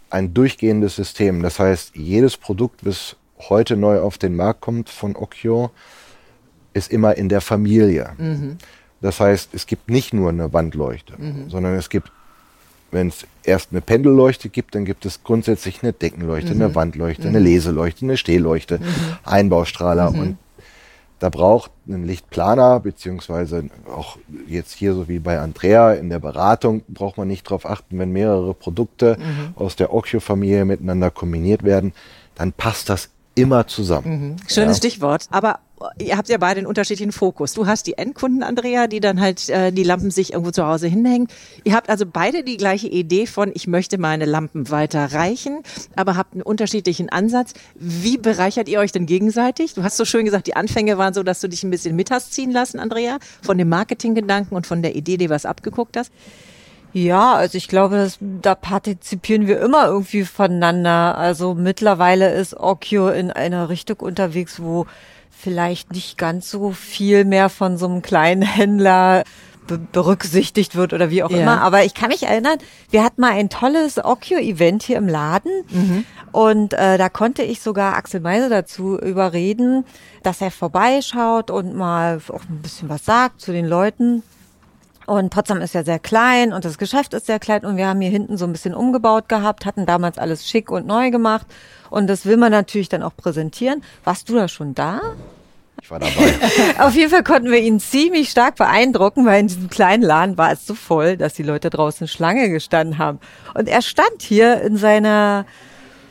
ein 0.10 0.34
durchgehendes 0.34 0.96
System. 0.96 1.42
Das 1.42 1.60
heißt, 1.60 1.96
jedes 1.96 2.38
Produkt, 2.38 2.86
das 2.86 3.15
heute 3.50 3.77
neu 3.77 4.00
auf 4.00 4.18
den 4.18 4.36
Markt 4.36 4.62
kommt 4.62 4.89
von 4.89 5.15
Occhio, 5.15 5.72
ist 6.74 6.92
immer 6.92 7.15
in 7.18 7.30
der 7.30 7.42
Familie. 7.42 8.13
Das 9.01 9.20
heißt, 9.20 9.50
es 9.53 9.65
gibt 9.65 9.89
nicht 9.89 10.13
nur 10.13 10.30
eine 10.30 10.53
Wandleuchte, 10.53 11.13
sondern 11.50 11.75
es 11.75 11.89
gibt, 11.89 12.12
wenn 12.92 13.08
es 13.10 13.25
erst 13.44 13.70
eine 13.72 13.82
Pendelleuchte 13.82 14.50
gibt, 14.50 14.76
dann 14.76 14.86
gibt 14.86 15.06
es 15.06 15.24
grundsätzlich 15.24 15.84
eine 15.84 15.94
Deckenleuchte, 15.94 16.52
eine 16.52 16.76
Wandleuchte, 16.76 17.28
eine 17.28 17.40
Leseleuchte, 17.40 18.06
eine 18.06 18.18
Stehleuchte, 18.18 18.80
Einbaustrahler 19.24 20.10
und 20.10 20.38
da 21.20 21.30
braucht 21.30 21.72
ein 21.88 22.06
Lichtplaner, 22.06 22.82
beziehungsweise 22.82 23.70
auch 23.88 24.18
jetzt 24.46 24.74
hier 24.74 24.94
so 24.94 25.08
wie 25.08 25.20
bei 25.20 25.40
Andrea 25.40 25.94
in 25.94 26.10
der 26.10 26.20
Beratung, 26.20 26.84
braucht 26.90 27.18
man 27.18 27.30
nicht 27.30 27.46
darauf 27.46 27.66
achten, 27.66 27.98
wenn 27.98 28.12
mehrere 28.12 28.54
Produkte 28.54 29.18
aus 29.56 29.78
der 29.78 29.94
Occhio-Familie 29.94 30.66
miteinander 30.66 31.12
kombiniert 31.12 31.64
werden, 31.64 31.94
dann 32.36 32.52
passt 32.52 32.90
das 32.90 33.10
immer 33.36 33.68
zusammen. 33.68 34.36
Schönes 34.48 34.78
Ja. 34.78 34.90
Stichwort. 34.90 35.28
Aber 35.32 35.60
ihr 36.00 36.18
habt 36.18 36.30
ja 36.30 36.38
beide 36.38 36.60
einen 36.60 36.68
unterschiedlichen 36.68 37.12
Fokus. 37.12 37.54
Du 37.54 37.68
hast 37.68 37.88
die 37.88 37.98
Endkunden, 37.98 38.44
Andrea, 38.44 38.88
die 38.88 39.00
dann 39.00 39.20
halt 39.20 39.50
äh, 39.50 39.72
die 39.72 39.84
Lampen 39.84 40.12
sich 40.12 40.34
irgendwo 40.34 40.52
zu 40.52 40.66
Hause 40.66 40.88
hinhängen. 40.88 41.28
Ihr 41.63 41.74
habt 41.74 41.90
also 41.90 42.06
beide 42.06 42.44
die 42.44 42.58
gleiche 42.58 42.88
Idee 42.88 43.25
von, 43.25 43.52
ich 43.54 43.68
möchte 43.68 43.98
meine 43.98 44.25
Lampen 44.25 44.70
weiterreichen, 44.70 45.62
aber 45.96 46.16
habt 46.16 46.34
einen 46.34 46.42
unterschiedlichen 46.42 47.10
Ansatz. 47.10 47.54
Wie 47.75 48.18
bereichert 48.18 48.70
ihr 48.70 48.80
euch 48.80 48.92
denn 48.92 49.06
gegenseitig? 49.06 49.74
Du 49.74 49.84
hast 49.84 49.98
so 49.98 50.06
schön 50.06 50.25
gesagt, 50.25 50.48
die 50.48 50.56
Anfänge 50.56 50.98
waren 50.98 51.13
so, 51.13 51.24
dass 51.24 51.42
du 51.42 51.50
dich 51.50 51.63
ein 51.63 51.72
bisschen 51.72 51.96
mit 51.96 52.12
hast 52.12 52.34
ziehen 52.34 52.52
lassen, 52.52 52.80
Andrea, 52.80 53.18
von 53.42 53.58
dem 53.58 53.70
Marketinggedanken 53.70 54.56
und 54.56 54.68
von 54.68 54.82
der 54.82 54.96
Idee, 54.96 55.18
die 55.18 55.30
was 55.30 55.46
abgeguckt 55.46 55.98
hast. 55.98 56.12
Ja, 56.94 57.34
also 57.34 57.58
ich 57.58 57.68
glaube, 57.68 57.96
das, 57.96 58.20
da 58.22 58.54
partizipieren 58.54 59.48
wir 59.48 59.60
immer 59.60 59.88
irgendwie 59.88 60.25
voneinander. 60.25 61.18
Also 61.18 61.56
mittlerweile 61.56 62.32
ist 62.32 62.56
Occhio 62.56 63.10
in 63.10 63.32
einer 63.32 63.70
Richtung 63.70 64.00
unterwegs, 64.00 64.62
wo 64.62 64.86
vielleicht 65.44 65.92
nicht 65.92 66.18
ganz 66.18 66.50
so 66.50 66.72
viel 66.72 67.26
mehr 67.26 67.50
von 67.50 67.78
so 67.78 67.86
einem 67.86 68.02
kleinen 68.02 68.42
Händler 68.42 69.24
be 69.68 69.78
berücksichtigt 69.78 70.76
wird 70.76 70.92
oder 70.94 71.10
wie 71.10 71.24
auch 71.24 71.30
Ja. 71.30 71.38
immer. 71.42 71.62
Aber 71.62 71.84
ich 71.86 71.94
kann 71.94 72.10
mich 72.10 72.24
erinnern, 72.24 72.58
wir 72.90 73.04
hatten 73.04 73.22
mal 73.22 73.32
ein 73.32 73.50
tolles 73.50 73.98
Occhio-Event 74.04 74.84
hier 74.84 74.98
im 74.98 75.08
Laden 75.08 75.52
und 76.34 76.74
äh, 76.74 76.98
da 76.98 77.08
konnte 77.10 77.44
ich 77.44 77.62
sogar 77.62 77.96
Axel 77.96 78.20
Meise 78.20 78.50
dazu 78.50 78.98
überreden, 79.00 79.86
dass 80.22 80.42
er 80.42 80.52
vorbeischaut 80.52 81.50
und 81.52 81.76
mal 81.76 82.20
auch 82.30 82.42
ein 82.50 82.62
bisschen 82.62 82.90
was 82.90 83.06
sagt 83.06 83.40
zu 83.40 83.52
den 83.54 83.66
Leuten. 83.66 84.24
Und 85.06 85.30
Potsdam 85.32 85.60
ist 85.62 85.74
ja 85.76 85.84
sehr 85.84 86.00
klein 86.00 86.54
und 86.54 86.64
das 86.66 86.78
Geschäft 86.78 87.14
ist 87.14 87.26
sehr 87.26 87.40
klein 87.40 87.66
und 87.66 87.76
wir 87.78 87.88
haben 87.88 88.00
hier 88.02 88.10
hinten 88.12 88.38
so 88.38 88.46
ein 88.46 88.54
bisschen 88.54 88.74
umgebaut 88.74 89.28
gehabt, 89.30 89.66
hatten 89.66 89.86
damals 89.86 90.18
alles 90.18 90.48
schick 90.48 90.72
und 90.72 90.88
neu 90.88 91.10
gemacht 91.12 91.46
und 91.90 92.08
das 92.08 92.26
will 92.26 92.38
man 92.38 92.52
natürlich 92.52 92.88
dann 92.90 93.04
auch 93.04 93.16
präsentieren. 93.16 93.82
Warst 94.06 94.28
du 94.30 94.36
da 94.36 94.48
schon 94.48 94.76
da? 94.76 95.00
Ich 95.84 95.92
war 95.92 96.00
dabei. 96.00 96.34
Auf 96.80 96.96
jeden 96.96 97.10
Fall 97.10 97.24
konnten 97.24 97.52
wir 97.52 97.60
ihn 97.60 97.78
ziemlich 97.78 98.30
stark 98.30 98.56
beeindrucken, 98.56 99.25
weil 99.25 99.42
in 99.42 99.48
diesem 99.48 99.70
kleinen 99.70 100.02
Laden 100.02 100.38
war 100.38 100.54
es 100.54 100.66
so 100.66 100.75
voll, 100.75 101.18
dass 101.18 101.34
die 101.34 101.44
Leute 101.44 101.70
draußen 101.70 102.08
Schlange 102.08 102.50
gestanden 102.50 103.00
haben. 103.00 103.20
Und 103.54 103.68
er 103.68 103.82
stand 103.82 104.22
hier 104.22 104.62
in 104.62 104.78
seiner 104.78 105.46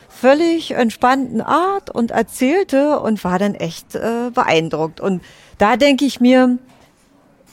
völlig 0.09 0.71
entspannten 0.75 1.41
Art 1.41 1.89
und 1.89 2.11
erzählte 2.11 2.99
und 2.99 3.23
war 3.23 3.39
dann 3.39 3.55
echt 3.55 3.95
äh, 3.95 4.29
beeindruckt. 4.31 4.99
Und 4.99 5.23
da 5.57 5.75
denke 5.75 6.05
ich 6.05 6.21
mir, 6.21 6.59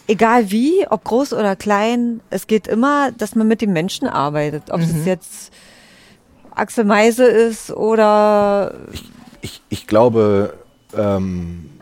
egal 0.07 0.51
wie, 0.51 0.87
ob 0.91 1.05
groß 1.05 1.33
oder 1.33 1.57
klein, 1.57 2.21
es 2.29 2.47
geht 2.47 2.67
immer, 2.69 3.13
dass 3.13 3.35
man 3.35 3.49
mit 3.49 3.63
den 3.63 3.73
Menschen 3.73 4.07
arbeitet. 4.07 4.65
Ob 4.71 4.81
es 4.81 5.07
jetzt 5.07 5.55
Axel 6.55 6.85
Meise 6.85 7.25
ist 7.25 7.71
oder 7.71 8.75
ich, 9.41 9.63
ich 9.71 9.87
glaube, 9.87 10.53
ähm, 10.95 11.80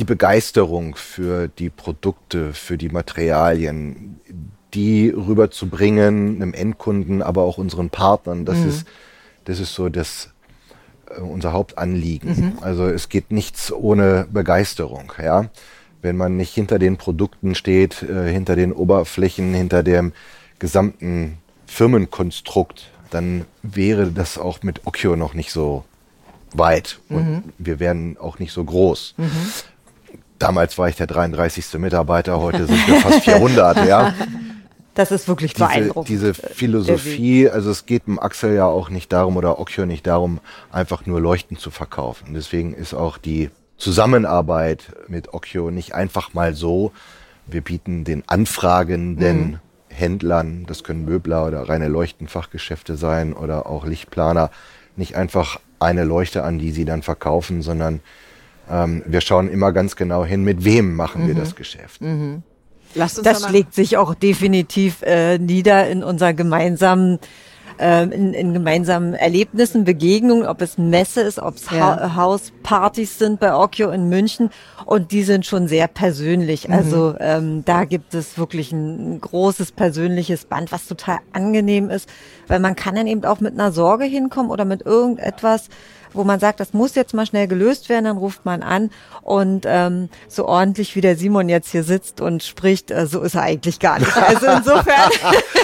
die 0.00 0.04
Begeisterung 0.04 0.96
für 0.96 1.48
die 1.48 1.68
Produkte, 1.68 2.54
für 2.54 2.78
die 2.78 2.88
Materialien, 2.88 4.18
die 4.72 5.10
rüberzubringen, 5.10 6.36
einem 6.36 6.54
Endkunden, 6.54 7.22
aber 7.22 7.42
auch 7.42 7.58
unseren 7.58 7.90
Partnern, 7.90 8.44
das 8.44 8.58
ist, 8.60 8.86
das 9.44 9.60
ist 9.60 9.74
so 9.74 9.88
das, 9.90 10.30
äh, 11.10 11.20
unser 11.20 11.52
Hauptanliegen. 11.52 12.58
Also 12.62 12.86
es 12.86 13.08
geht 13.08 13.30
nichts 13.30 13.72
ohne 13.72 14.26
Begeisterung, 14.32 15.12
ja. 15.22 15.50
Wenn 16.02 16.16
man 16.16 16.38
nicht 16.38 16.54
hinter 16.54 16.78
den 16.78 16.96
Produkten 16.96 17.54
steht, 17.54 18.02
äh, 18.02 18.32
hinter 18.32 18.56
den 18.56 18.72
Oberflächen, 18.72 19.52
hinter 19.52 19.82
dem 19.82 20.12
gesamten 20.58 21.36
Firmenkonstrukt, 21.66 22.90
dann 23.10 23.44
wäre 23.62 24.10
das 24.10 24.38
auch 24.38 24.62
mit 24.62 24.86
Okio 24.86 25.14
noch 25.16 25.34
nicht 25.34 25.52
so 25.52 25.84
weit 26.52 27.00
und 27.08 27.30
mhm. 27.30 27.42
wir 27.58 27.78
wären 27.80 28.16
auch 28.18 28.38
nicht 28.38 28.52
so 28.52 28.64
groß. 28.64 29.14
Mhm. 29.18 29.30
Damals 30.40 30.78
war 30.78 30.88
ich 30.88 30.96
der 30.96 31.06
33. 31.06 31.78
Mitarbeiter, 31.78 32.40
heute 32.40 32.66
sind 32.66 32.88
wir 32.88 32.96
fast 32.96 33.24
400, 33.24 33.86
ja. 33.86 34.14
Das 34.94 35.12
ist 35.12 35.28
wirklich 35.28 35.54
diese, 35.54 35.66
beeindruckend. 35.66 36.08
Diese 36.08 36.34
Philosophie, 36.34 37.48
also 37.48 37.70
es 37.70 37.86
geht 37.86 38.06
dem 38.06 38.18
Axel 38.18 38.54
ja 38.54 38.66
auch 38.66 38.90
nicht 38.90 39.12
darum 39.12 39.36
oder 39.36 39.60
Okio 39.60 39.86
nicht 39.86 40.06
darum, 40.06 40.40
einfach 40.72 41.06
nur 41.06 41.20
Leuchten 41.20 41.56
zu 41.56 41.70
verkaufen. 41.70 42.34
Deswegen 42.34 42.74
ist 42.74 42.92
auch 42.92 43.16
die 43.16 43.50
Zusammenarbeit 43.76 44.86
mit 45.06 45.32
Okio 45.32 45.70
nicht 45.70 45.94
einfach 45.94 46.34
mal 46.34 46.54
so. 46.54 46.92
Wir 47.46 47.60
bieten 47.60 48.04
den 48.04 48.24
anfragenden 48.26 49.52
mhm. 49.52 49.58
Händlern, 49.88 50.64
das 50.66 50.82
können 50.82 51.04
Möbler 51.04 51.46
oder 51.46 51.68
reine 51.68 51.88
Leuchtenfachgeschäfte 51.88 52.96
sein 52.96 53.32
oder 53.32 53.66
auch 53.66 53.86
Lichtplaner, 53.86 54.50
nicht 54.96 55.14
einfach 55.14 55.60
eine 55.78 56.04
Leuchte 56.04 56.42
an, 56.42 56.58
die 56.58 56.72
sie 56.72 56.84
dann 56.84 57.02
verkaufen, 57.02 57.62
sondern 57.62 58.00
ähm, 58.70 59.02
wir 59.06 59.20
schauen 59.20 59.48
immer 59.48 59.72
ganz 59.72 59.96
genau 59.96 60.24
hin, 60.24 60.44
mit 60.44 60.64
wem 60.64 60.94
machen 60.94 61.24
mhm. 61.24 61.28
wir 61.28 61.34
das 61.34 61.54
Geschäft. 61.56 62.00
Mhm. 62.00 62.42
das 62.94 63.44
schlägt 63.44 63.74
sich 63.74 63.96
auch 63.96 64.14
definitiv 64.14 65.02
äh, 65.02 65.38
nieder 65.38 65.88
in 65.88 66.02
unserer 66.02 66.34
gemeinsamen 66.34 67.18
ähm, 67.82 68.12
in, 68.12 68.34
in 68.34 68.52
gemeinsamen 68.52 69.14
Erlebnissen, 69.14 69.84
Begegnungen, 69.84 70.46
ob 70.46 70.60
es 70.60 70.76
Messe 70.76 71.22
ist, 71.22 71.38
ob 71.38 71.56
es 71.56 71.70
ja. 71.70 71.80
ha 71.80 72.14
Hauspartys 72.14 73.18
sind 73.18 73.40
bei 73.40 73.56
Okio 73.56 73.90
in 73.90 74.10
München 74.10 74.50
und 74.84 75.12
die 75.12 75.22
sind 75.22 75.46
schon 75.46 75.66
sehr 75.66 75.88
persönlich. 75.88 76.68
Mhm. 76.68 76.74
Also 76.74 77.14
ähm, 77.18 77.64
da 77.64 77.86
gibt 77.86 78.12
es 78.12 78.36
wirklich 78.36 78.70
ein, 78.72 79.14
ein 79.14 79.20
großes 79.22 79.72
persönliches 79.72 80.44
Band, 80.44 80.72
was 80.72 80.86
total 80.86 81.20
angenehm 81.32 81.88
ist, 81.88 82.06
weil 82.48 82.60
man 82.60 82.76
kann 82.76 82.96
dann 82.96 83.06
eben 83.06 83.24
auch 83.24 83.40
mit 83.40 83.54
einer 83.54 83.72
Sorge 83.72 84.04
hinkommen 84.04 84.50
oder 84.50 84.66
mit 84.66 84.84
irgendetwas, 84.84 85.70
wo 86.12 86.24
man 86.24 86.40
sagt, 86.40 86.60
das 86.60 86.72
muss 86.72 86.94
jetzt 86.94 87.14
mal 87.14 87.26
schnell 87.26 87.46
gelöst 87.46 87.88
werden, 87.88 88.04
dann 88.04 88.16
ruft 88.16 88.44
man 88.44 88.62
an 88.62 88.90
und 89.22 89.64
ähm, 89.66 90.08
so 90.28 90.46
ordentlich 90.46 90.96
wie 90.96 91.00
der 91.00 91.16
Simon 91.16 91.48
jetzt 91.48 91.70
hier 91.70 91.84
sitzt 91.84 92.20
und 92.20 92.42
spricht, 92.42 92.90
äh, 92.90 93.06
so 93.06 93.20
ist 93.22 93.34
er 93.34 93.42
eigentlich 93.42 93.78
gar 93.80 93.98
nicht. 93.98 94.16
Also 94.16 94.46
insofern. 94.46 95.10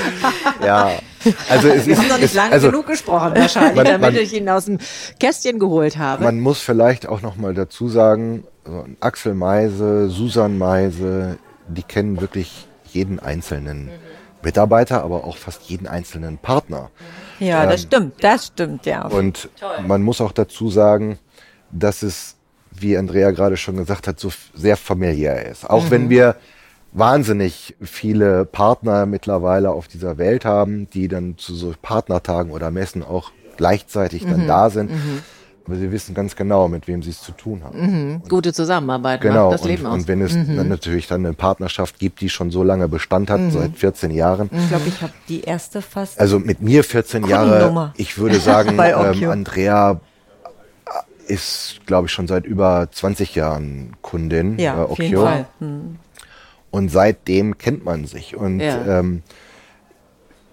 ja. 0.65 0.91
Also 1.49 1.69
es 1.69 1.87
Wir 1.87 1.99
haben 1.99 2.09
noch 2.09 2.19
nicht 2.19 2.35
lange 2.35 2.53
also, 2.53 2.71
genug 2.71 2.87
gesprochen 2.87 3.33
wahrscheinlich, 3.35 3.76
man, 3.76 3.85
damit 3.85 4.15
man, 4.15 4.23
ich 4.23 4.33
ihn 4.33 4.49
aus 4.49 4.67
dem 4.67 4.79
Kästchen 5.19 5.59
geholt 5.59 5.97
habe. 5.97 6.23
Man 6.23 6.41
muss 6.41 6.61
vielleicht 6.61 7.09
auch 7.09 7.23
noch 7.23 7.37
mal 7.37 7.55
dazu 7.55 7.88
sagen, 7.88 8.45
also 8.65 8.85
Axel 9.00 9.35
Meise, 9.35 10.09
Susan 10.09 10.59
Meise, 10.59 11.38
die 11.69 11.83
kennen 11.83 12.21
wirklich 12.21 12.67
jeden 12.93 13.19
einzelnen 13.19 13.87
mhm. 13.87 13.91
Mitarbeiter, 14.43 15.03
aber 15.03 15.25
auch 15.25 15.37
fast 15.37 15.62
jeden 15.62 15.87
einzelnen 15.87 16.38
Partner. 16.38 16.91
Ja, 17.38 17.64
ähm, 17.64 17.71
das 17.71 17.83
stimmt, 17.83 18.14
das 18.23 18.47
stimmt, 18.47 18.87
ja. 18.87 19.07
Und 19.07 19.49
Toll. 19.59 19.85
man 19.87 20.02
muss 20.02 20.21
auch 20.21 20.33
dazu 20.33 20.71
sagen, 20.71 21.19
dass 21.71 22.02
es, 22.02 22.37
wie 22.71 22.97
Andrea 22.97 23.31
gerade 23.31 23.57
schon 23.57 23.76
gesagt 23.76 24.07
hat, 24.09 24.21
so 24.21 24.31
sehr 24.55 24.76
familiär 24.76 25.47
ist. 25.47 25.69
Auch 25.69 25.85
mhm. 25.85 25.90
wenn 25.90 26.11
wir 26.11 26.37
wahnsinnig 26.93 27.76
viele 27.83 28.45
Partner 28.47 29.07
mittlerweile 29.07 29.71
auf 29.71 29.88
dieser 29.88 30.16
Welt 30.19 30.45
haben, 30.45 30.88
die 30.90 31.09
dann 31.09 31.37
zu 31.37 31.55
so 31.55 31.75
Partnertagen 31.81 32.52
oder 32.52 32.71
Messen 32.71 33.02
auch 33.02 33.33
gleichzeitig 33.57 34.25
dann 34.25 34.45
mhm. 34.45 34.47
da 34.47 34.71
sind. 34.71 34.90
Mhm. 34.90 35.23
Aber 35.66 35.76
sie 35.76 35.90
wissen 35.90 36.14
ganz 36.14 36.37
genau, 36.37 36.68
mit 36.68 36.87
wem 36.87 37.02
sie 37.02 37.11
es 37.11 37.20
zu 37.20 37.32
tun 37.32 37.62
haben. 37.64 37.80
Mhm. 37.80 38.23
Gute 38.28 38.52
Zusammenarbeit 38.52 39.20
genau. 39.20 39.46
macht 39.46 39.54
das 39.54 39.62
und, 39.62 39.68
Leben 39.68 39.87
aus. 39.87 39.94
Und 39.94 40.08
wenn 40.08 40.20
es 40.20 40.32
mhm. 40.32 40.56
dann 40.56 40.68
natürlich 40.68 41.08
dann 41.08 41.26
eine 41.26 41.35
Partnerschaft 41.35 41.99
gibt, 41.99 42.20
die 42.20 42.28
schon 42.28 42.52
so 42.52 42.62
lange 42.62 42.87
Bestand 42.88 43.30
hat, 43.30 43.40
mhm. 43.40 43.50
seit 43.50 43.76
14 43.76 44.12
Jahren. 44.12 44.49
Ich 44.52 44.68
glaube, 44.68 44.85
ich 44.87 45.02
habe 45.02 45.12
die 45.28 45.42
erste 45.42 45.82
fast. 45.82 46.20
Also 46.20 46.38
mit 46.38 46.61
mir 46.61 46.85
14 46.85 47.26
Jahre. 47.26 47.56
Ich 47.96 48.18
würde 48.18 48.38
sagen, 48.38 48.78
ähm, 48.80 49.30
Andrea 49.30 50.00
ist, 51.26 51.80
glaube 51.87 52.06
ich, 52.06 52.12
schon 52.12 52.26
seit 52.26 52.46
über 52.46 52.88
20 52.90 53.35
Jahren 53.35 53.96
Kundin 54.02 54.58
ja, 54.58 54.76
bei 54.76 54.82
Okio. 54.85 54.92
Auf 54.92 54.99
jeden 54.99 55.16
Fall. 55.16 55.46
Mhm. 55.61 55.96
Und 56.70 56.90
seitdem 56.90 57.58
kennt 57.58 57.85
man 57.85 58.06
sich. 58.06 58.37
Und 58.37 58.61
ja. 58.61 59.00
ähm, 59.00 59.23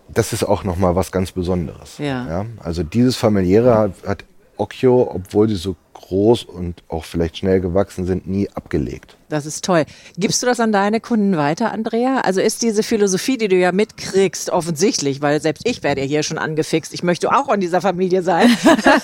das 0.09 0.33
ist 0.33 0.43
auch 0.43 0.63
nochmal 0.63 0.95
was 0.95 1.11
ganz 1.11 1.31
Besonderes. 1.31 1.97
Ja. 1.97 2.27
ja. 2.27 2.45
Also 2.59 2.83
dieses 2.83 3.15
familiäre 3.15 3.75
hat, 3.75 3.91
hat 4.05 4.23
Okio, 4.63 5.11
obwohl 5.13 5.49
sie 5.49 5.55
so 5.55 5.75
groß 5.93 6.43
und 6.43 6.83
auch 6.87 7.03
vielleicht 7.05 7.37
schnell 7.37 7.59
gewachsen 7.59 8.05
sind, 8.05 8.27
nie 8.27 8.49
abgelegt. 8.49 9.17
Das 9.29 9.45
ist 9.45 9.65
toll. 9.65 9.85
Gibst 10.17 10.41
du 10.41 10.47
das 10.47 10.59
an 10.59 10.71
deine 10.71 10.99
Kunden 11.01 11.35
weiter, 11.37 11.71
Andrea? 11.71 12.21
Also 12.21 12.39
ist 12.39 12.61
diese 12.61 12.83
Philosophie, 12.83 13.37
die 13.37 13.47
du 13.47 13.55
ja 13.55 13.71
mitkriegst, 13.71 14.49
offensichtlich, 14.49 15.21
weil 15.21 15.41
selbst 15.41 15.67
ich 15.67 15.83
werde 15.83 16.01
hier 16.01 16.23
schon 16.23 16.37
angefixt. 16.37 16.93
Ich 16.93 17.03
möchte 17.03 17.31
auch 17.31 17.51
in 17.53 17.59
dieser 17.59 17.81
Familie 17.81 18.21
sein. 18.21 18.49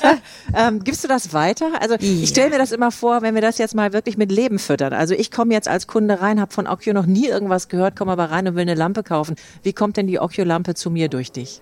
ähm, 0.56 0.84
gibst 0.84 1.04
du 1.04 1.08
das 1.08 1.34
weiter? 1.34 1.82
Also 1.82 1.96
ich 2.00 2.30
stelle 2.30 2.52
mir 2.52 2.58
das 2.58 2.72
immer 2.72 2.92
vor, 2.92 3.22
wenn 3.22 3.36
wir 3.36 3.42
das 3.42 3.58
jetzt 3.58 3.76
mal 3.76 3.92
wirklich 3.92 4.18
mit 4.18 4.32
Leben 4.32 4.60
füttern. 4.60 4.94
Also 4.94 5.14
ich 5.14 5.32
komme 5.32 5.54
jetzt 5.54 5.68
als 5.68 5.88
Kunde 5.88 6.22
rein, 6.22 6.40
habe 6.40 6.54
von 6.54 6.68
Okio 6.68 6.94
noch 6.94 7.06
nie 7.06 7.28
irgendwas 7.28 7.68
gehört, 7.68 7.96
komme 7.96 8.12
aber 8.12 8.32
rein 8.32 8.48
und 8.48 8.56
will 8.56 8.62
eine 8.62 8.76
Lampe 8.76 9.04
kaufen. 9.04 9.36
Wie 9.64 9.74
kommt 9.74 9.98
denn 9.98 10.08
die 10.08 10.20
Okio-Lampe 10.20 10.76
zu 10.76 10.90
mir 10.90 11.10
durch 11.10 11.32
dich? 11.32 11.62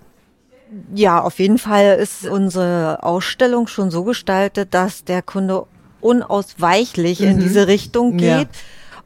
Ja, 0.94 1.22
auf 1.22 1.40
jeden 1.40 1.58
Fall 1.58 1.98
ist 1.98 2.28
unsere 2.28 3.04
Ausstellung 3.04 3.68
schon 3.68 3.92
so 3.92 4.04
gestaltet, 4.04 4.74
dass 4.74 5.04
der 5.04 5.22
Kunde 5.22 5.66
unausweichlich 6.02 7.20
mhm. 7.20 7.28
in 7.28 7.40
diese 7.40 7.68
Richtung 7.68 8.18
geht. 8.18 8.28
Ja. 8.28 8.46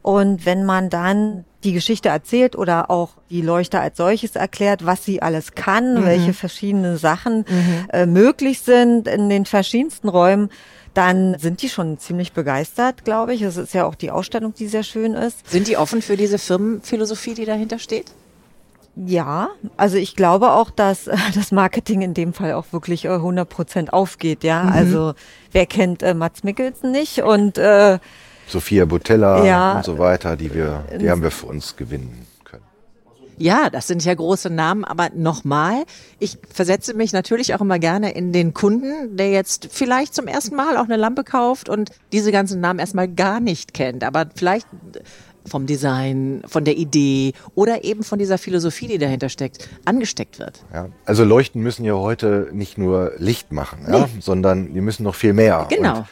Und 0.02 0.46
wenn 0.46 0.66
man 0.66 0.90
dann 0.90 1.46
die 1.64 1.74
Geschichte 1.74 2.10
erzählt 2.10 2.56
oder 2.56 2.90
auch 2.90 3.12
die 3.30 3.42
Leuchte 3.42 3.80
als 3.80 3.98
solches 3.98 4.36
erklärt, 4.36 4.86
was 4.86 5.06
sie 5.06 5.22
alles 5.22 5.54
kann, 5.54 6.02
mhm. 6.02 6.06
welche 6.06 6.34
verschiedenen 6.34 6.98
Sachen 6.98 7.46
mhm. 7.48 7.88
äh, 7.94 8.06
möglich 8.06 8.62
sind 8.62 9.08
in 9.08 9.30
den 9.30 9.46
verschiedensten 9.46 10.10
Räumen, 10.10 10.50
dann 10.94 11.38
sind 11.40 11.62
die 11.62 11.70
schon 11.70 12.00
ziemlich 12.00 12.34
begeistert, 12.34 13.06
glaube 13.06 13.34
ich. 13.34 13.42
Es 13.44 13.58
ist 13.58 13.74
ja 13.74 13.86
auch 13.86 13.96
die 13.96 14.12
Ausstellung, 14.12 14.54
die 14.54 14.68
sehr 14.68 14.84
schön 14.84 15.14
ist. 15.14 15.50
Sind 15.50 15.68
die 15.68 15.78
offen 15.78 16.02
für 16.02 16.18
diese 16.18 16.38
Firmenphilosophie, 16.38 17.34
die 17.34 17.46
dahinter 17.46 17.80
steht? 17.80 18.12
Ja, 18.96 19.50
also 19.78 19.98
ich 19.98 20.16
glaube 20.16 20.52
auch, 20.52 20.70
dass 20.70 21.06
das 21.36 21.52
Marketing 21.52 22.02
in 22.02 22.14
dem 22.14 22.34
Fall 22.34 22.54
auch 22.54 22.66
wirklich 22.72 23.08
100 23.08 23.46
äh, 23.46 23.50
Prozent 23.50 23.94
aufgeht. 23.94 24.44
Ja, 24.44 24.64
mhm. 24.64 24.72
also 24.72 25.14
wer 25.52 25.66
kennt 25.66 26.04
äh, 26.04 26.14
Mats 26.14 26.44
Mikkelsen 26.44 26.92
nicht 26.92 27.22
und 27.24 27.58
äh, 27.58 28.00
Sophia 28.48 28.84
Butella 28.84 29.46
ja, 29.46 29.78
und 29.78 29.86
so 29.86 29.98
weiter, 29.98 30.36
die 30.36 30.54
wir, 30.54 30.84
die 31.00 31.10
haben 31.10 31.24
wir 31.24 31.32
für 31.32 31.46
uns 31.46 31.78
gewinnen 31.78 32.28
können. 32.44 32.64
Ja, 33.38 33.70
das 33.70 33.88
sind 33.88 34.04
ja 34.04 34.14
große 34.14 34.50
Namen, 34.50 34.84
aber 34.84 35.10
nochmal, 35.16 35.86
ich 36.20 36.38
versetze 36.54 36.94
mich 36.94 37.14
natürlich 37.14 37.56
auch 37.56 37.62
immer 37.62 37.80
gerne 37.80 38.12
in 38.12 38.34
den 38.34 38.54
Kunden, 38.54 39.16
der 39.16 39.32
jetzt 39.32 39.70
vielleicht 39.72 40.14
zum 40.14 40.28
ersten 40.28 40.56
Mal 40.56 40.76
auch 40.76 40.84
eine 40.84 40.98
Lampe 40.98 41.24
kauft 41.24 41.70
und 41.70 41.92
diese 42.12 42.34
ganzen 42.34 42.60
Namen 42.60 42.80
erstmal 42.80 43.08
gar 43.08 43.40
nicht 43.40 43.74
kennt, 43.74 44.04
aber 44.04 44.26
vielleicht 44.36 44.68
vom 45.46 45.66
Design, 45.66 46.42
von 46.46 46.64
der 46.66 46.78
Idee 46.78 47.34
oder 47.56 47.84
eben 47.84 48.04
von 48.04 48.20
dieser 48.20 48.38
Philosophie, 48.38 48.88
die 48.88 48.98
dahinter 48.98 49.30
steckt, 49.30 49.70
angesteckt 49.86 50.40
wird. 50.40 50.64
Ja, 50.74 50.90
also 51.06 51.24
Leuchten 51.24 51.62
müssen 51.62 51.84
ja 51.86 51.94
heute 51.94 52.50
nicht 52.52 52.78
nur 52.78 53.14
Licht 53.18 53.52
machen, 53.52 53.86
nee. 53.88 53.98
ja, 53.98 54.10
sondern 54.20 54.74
die 54.74 54.82
müssen 54.82 55.04
noch 55.04 55.16
viel 55.16 55.34
mehr. 55.34 55.68
Genau. 55.70 56.00
Und, 56.00 56.06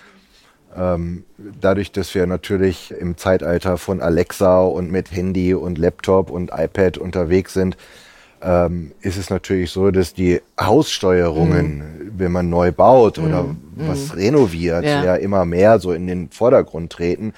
ähm, 0.75 1.23
dadurch, 1.61 1.91
dass 1.91 2.13
wir 2.13 2.27
natürlich 2.27 2.93
im 2.97 3.17
Zeitalter 3.17 3.77
von 3.77 4.01
Alexa 4.01 4.61
und 4.61 4.91
mit 4.91 5.11
Handy 5.11 5.53
und 5.53 5.77
Laptop 5.77 6.29
und 6.29 6.51
iPad 6.53 6.97
unterwegs 6.97 7.53
sind, 7.53 7.75
ähm, 8.41 8.91
ist 9.01 9.17
es 9.17 9.29
natürlich 9.29 9.71
so, 9.71 9.91
dass 9.91 10.13
die 10.13 10.41
Haussteuerungen, 10.59 11.77
mhm. 11.77 12.11
wenn 12.17 12.31
man 12.31 12.49
neu 12.49 12.71
baut 12.71 13.17
mhm. 13.17 13.25
oder 13.25 13.45
was 13.75 14.13
mhm. 14.13 14.19
renoviert, 14.19 14.85
ja. 14.85 15.03
ja. 15.03 15.15
immer 15.15 15.45
mehr 15.45 15.79
so 15.79 15.91
in 15.91 16.07
den 16.07 16.29
Vordergrund 16.29 16.91
treten. 16.91 17.33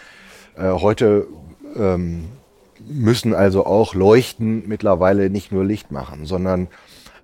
Äh, 0.58 0.70
heute 0.70 1.28
ähm, 1.76 2.26
müssen 2.88 3.34
also 3.34 3.66
auch 3.66 3.94
Leuchten 3.94 4.68
mittlerweile 4.68 5.30
nicht 5.30 5.52
nur 5.52 5.64
Licht 5.64 5.92
machen, 5.92 6.26
sondern 6.26 6.68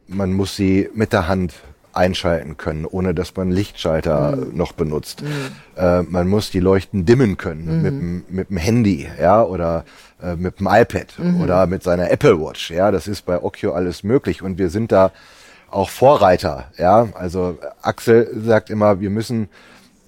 man 0.08 0.34
muss 0.34 0.56
sie 0.56 0.90
mit 0.94 1.14
der 1.14 1.28
Hand 1.28 1.54
einschalten 1.94 2.58
können, 2.58 2.86
ohne 2.86 3.14
dass 3.14 3.36
man 3.36 3.52
Lichtschalter 3.52 4.36
mhm. 4.36 4.56
noch 4.56 4.74
benutzt. 4.74 5.24
Mhm. 5.24 5.28
Äh, 5.76 6.04
man 6.04 6.28
muss 6.28 6.52
die 6.52 6.60
Leuchten 6.60 7.06
dimmen 7.06 7.38
können 7.38 7.78
mhm. 7.78 7.82
mit, 7.82 7.92
dem, 7.94 8.26
mit 8.30 8.50
dem 8.50 8.58
Handy, 8.58 9.08
ja, 9.20 9.44
oder 9.44 9.84
äh, 10.22 10.36
mit 10.36 10.60
dem 10.60 10.68
iPad 10.68 11.18
mhm. 11.18 11.42
oder 11.42 11.66
mit 11.66 11.84
seiner 11.84 12.12
Apple 12.12 12.40
Watch, 12.40 12.72
ja. 12.72 12.92
Das 12.92 13.08
ist 13.08 13.26
bei 13.26 13.42
Okio 13.42 13.74
alles 13.74 14.04
möglich 14.04 14.42
und 14.44 14.60
wir 14.60 14.70
sind 14.70 14.92
da 14.92 15.12
auch 15.72 15.90
Vorreiter, 15.90 16.72
ja. 16.78 17.10
Also 17.14 17.58
Axel 17.82 18.30
sagt 18.46 18.70
immer, 18.70 19.02
wir 19.02 19.10
müssen, 19.10 19.50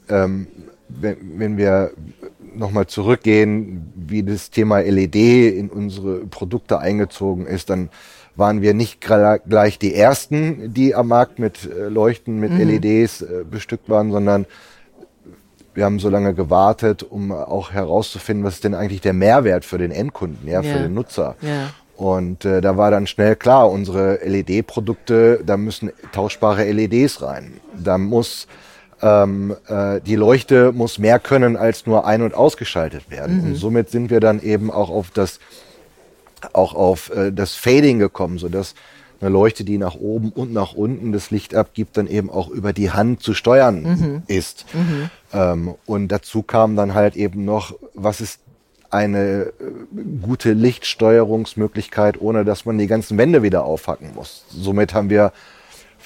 ähm, 0.10 0.48
wenn, 0.88 1.18
wenn 1.40 1.58
wir 1.58 1.92
nochmal 2.56 2.88
zurückgehen, 2.88 3.92
wie 3.96 4.24
das 4.24 4.50
Thema 4.50 4.80
LED 4.80 5.16
in 5.16 5.70
unsere 5.70 6.26
Produkte 6.26 6.80
eingezogen 6.80 7.46
ist, 7.46 7.70
dann 7.70 7.90
waren 8.36 8.62
wir 8.62 8.74
nicht 8.74 9.02
gleich 9.02 9.80
die 9.80 9.94
ersten, 9.94 10.74
die 10.74 10.96
am 10.96 11.10
Markt 11.10 11.40
mit 11.40 11.70
äh, 11.70 11.90
Leuchten, 11.90 12.40
mit 12.40 12.52
mhm. 12.52 12.60
LEDs 12.60 13.22
äh, 13.22 13.44
bestückt 13.50 13.90
waren, 13.90 14.12
sondern 14.12 14.46
wir 15.74 15.86
haben 15.86 16.00
so 16.00 16.10
lange 16.10 16.34
gewartet, 16.34 17.04
um 17.04 17.32
auch 17.32 17.72
herauszufinden, 17.72 18.44
was 18.46 18.56
ist 18.56 18.64
denn 18.64 18.76
eigentlich 18.76 19.02
der 19.02 19.14
Mehrwert 19.14 19.66
für 19.66 19.78
den 19.78 19.92
Endkunden, 19.92 20.48
ja, 20.48 20.62
ja. 20.62 20.74
für 20.74 20.80
den 20.80 20.94
Nutzer. 20.94 21.36
Ja. 21.42 21.70
Und 21.96 22.46
äh, 22.46 22.62
da 22.62 22.78
war 22.78 22.92
dann 22.92 23.08
schnell 23.08 23.36
klar, 23.36 23.70
unsere 23.70 24.20
LED-Produkte, 24.26 25.42
da 25.46 25.58
müssen 25.58 25.92
tauschbare 26.14 26.72
LEDs 26.72 27.22
rein. 27.22 27.60
Da 27.78 27.98
muss 27.98 28.48
ähm, 29.02 29.56
äh, 29.68 30.02
die 30.02 30.16
Leuchte 30.16 30.72
muss 30.72 30.98
mehr 30.98 31.20
können 31.20 31.56
als 31.56 31.86
nur 31.86 32.06
ein- 32.06 32.22
und 32.22 32.34
ausgeschaltet 32.34 33.10
werden. 33.10 33.38
Mhm. 33.38 33.44
Und 33.44 33.56
somit 33.56 33.90
sind 33.90 34.10
wir 34.10 34.20
dann 34.20 34.42
eben 34.42 34.72
auch 34.72 34.90
auf 34.90 35.12
das 35.12 35.40
auch 36.54 36.74
auf 36.74 37.10
äh, 37.14 37.32
das 37.32 37.56
Fading 37.56 38.00
gekommen, 38.00 38.38
so 38.38 38.50
dass 38.50 38.76
eine 39.22 39.30
Leuchte, 39.30 39.64
die 39.64 39.78
nach 39.78 39.96
oben 39.96 40.32
und 40.32 40.54
nach 40.54 40.74
unten 40.74 41.12
das 41.12 41.32
Licht 41.32 41.54
abgibt, 41.54 41.98
dann 41.98 42.08
eben 42.08 42.30
auch 42.30 42.50
über 42.50 42.72
die 42.72 42.92
Hand 42.92 43.22
zu 43.22 43.34
steuern 43.34 43.84
mhm. 43.84 44.24
ist. 44.28 44.66
Mhm. 44.74 45.10
Ähm, 45.34 45.76
und 45.86 46.08
dazu 46.10 46.42
kam 46.42 46.76
dann 46.76 46.94
halt 46.94 47.16
eben 47.16 47.44
noch, 47.44 47.76
was 47.94 48.22
ist 48.22 48.40
eine 48.90 49.20
äh, 49.20 49.52
gute 50.22 50.54
Lichtsteuerungsmöglichkeit, 50.54 52.22
ohne 52.22 52.46
dass 52.46 52.66
man 52.66 52.78
die 52.78 52.88
ganzen 52.88 53.18
Wände 53.18 53.44
wieder 53.44 53.66
aufhacken 53.66 54.12
muss. 54.16 54.46
Somit 54.50 54.94
haben 54.94 55.10
wir 55.10 55.32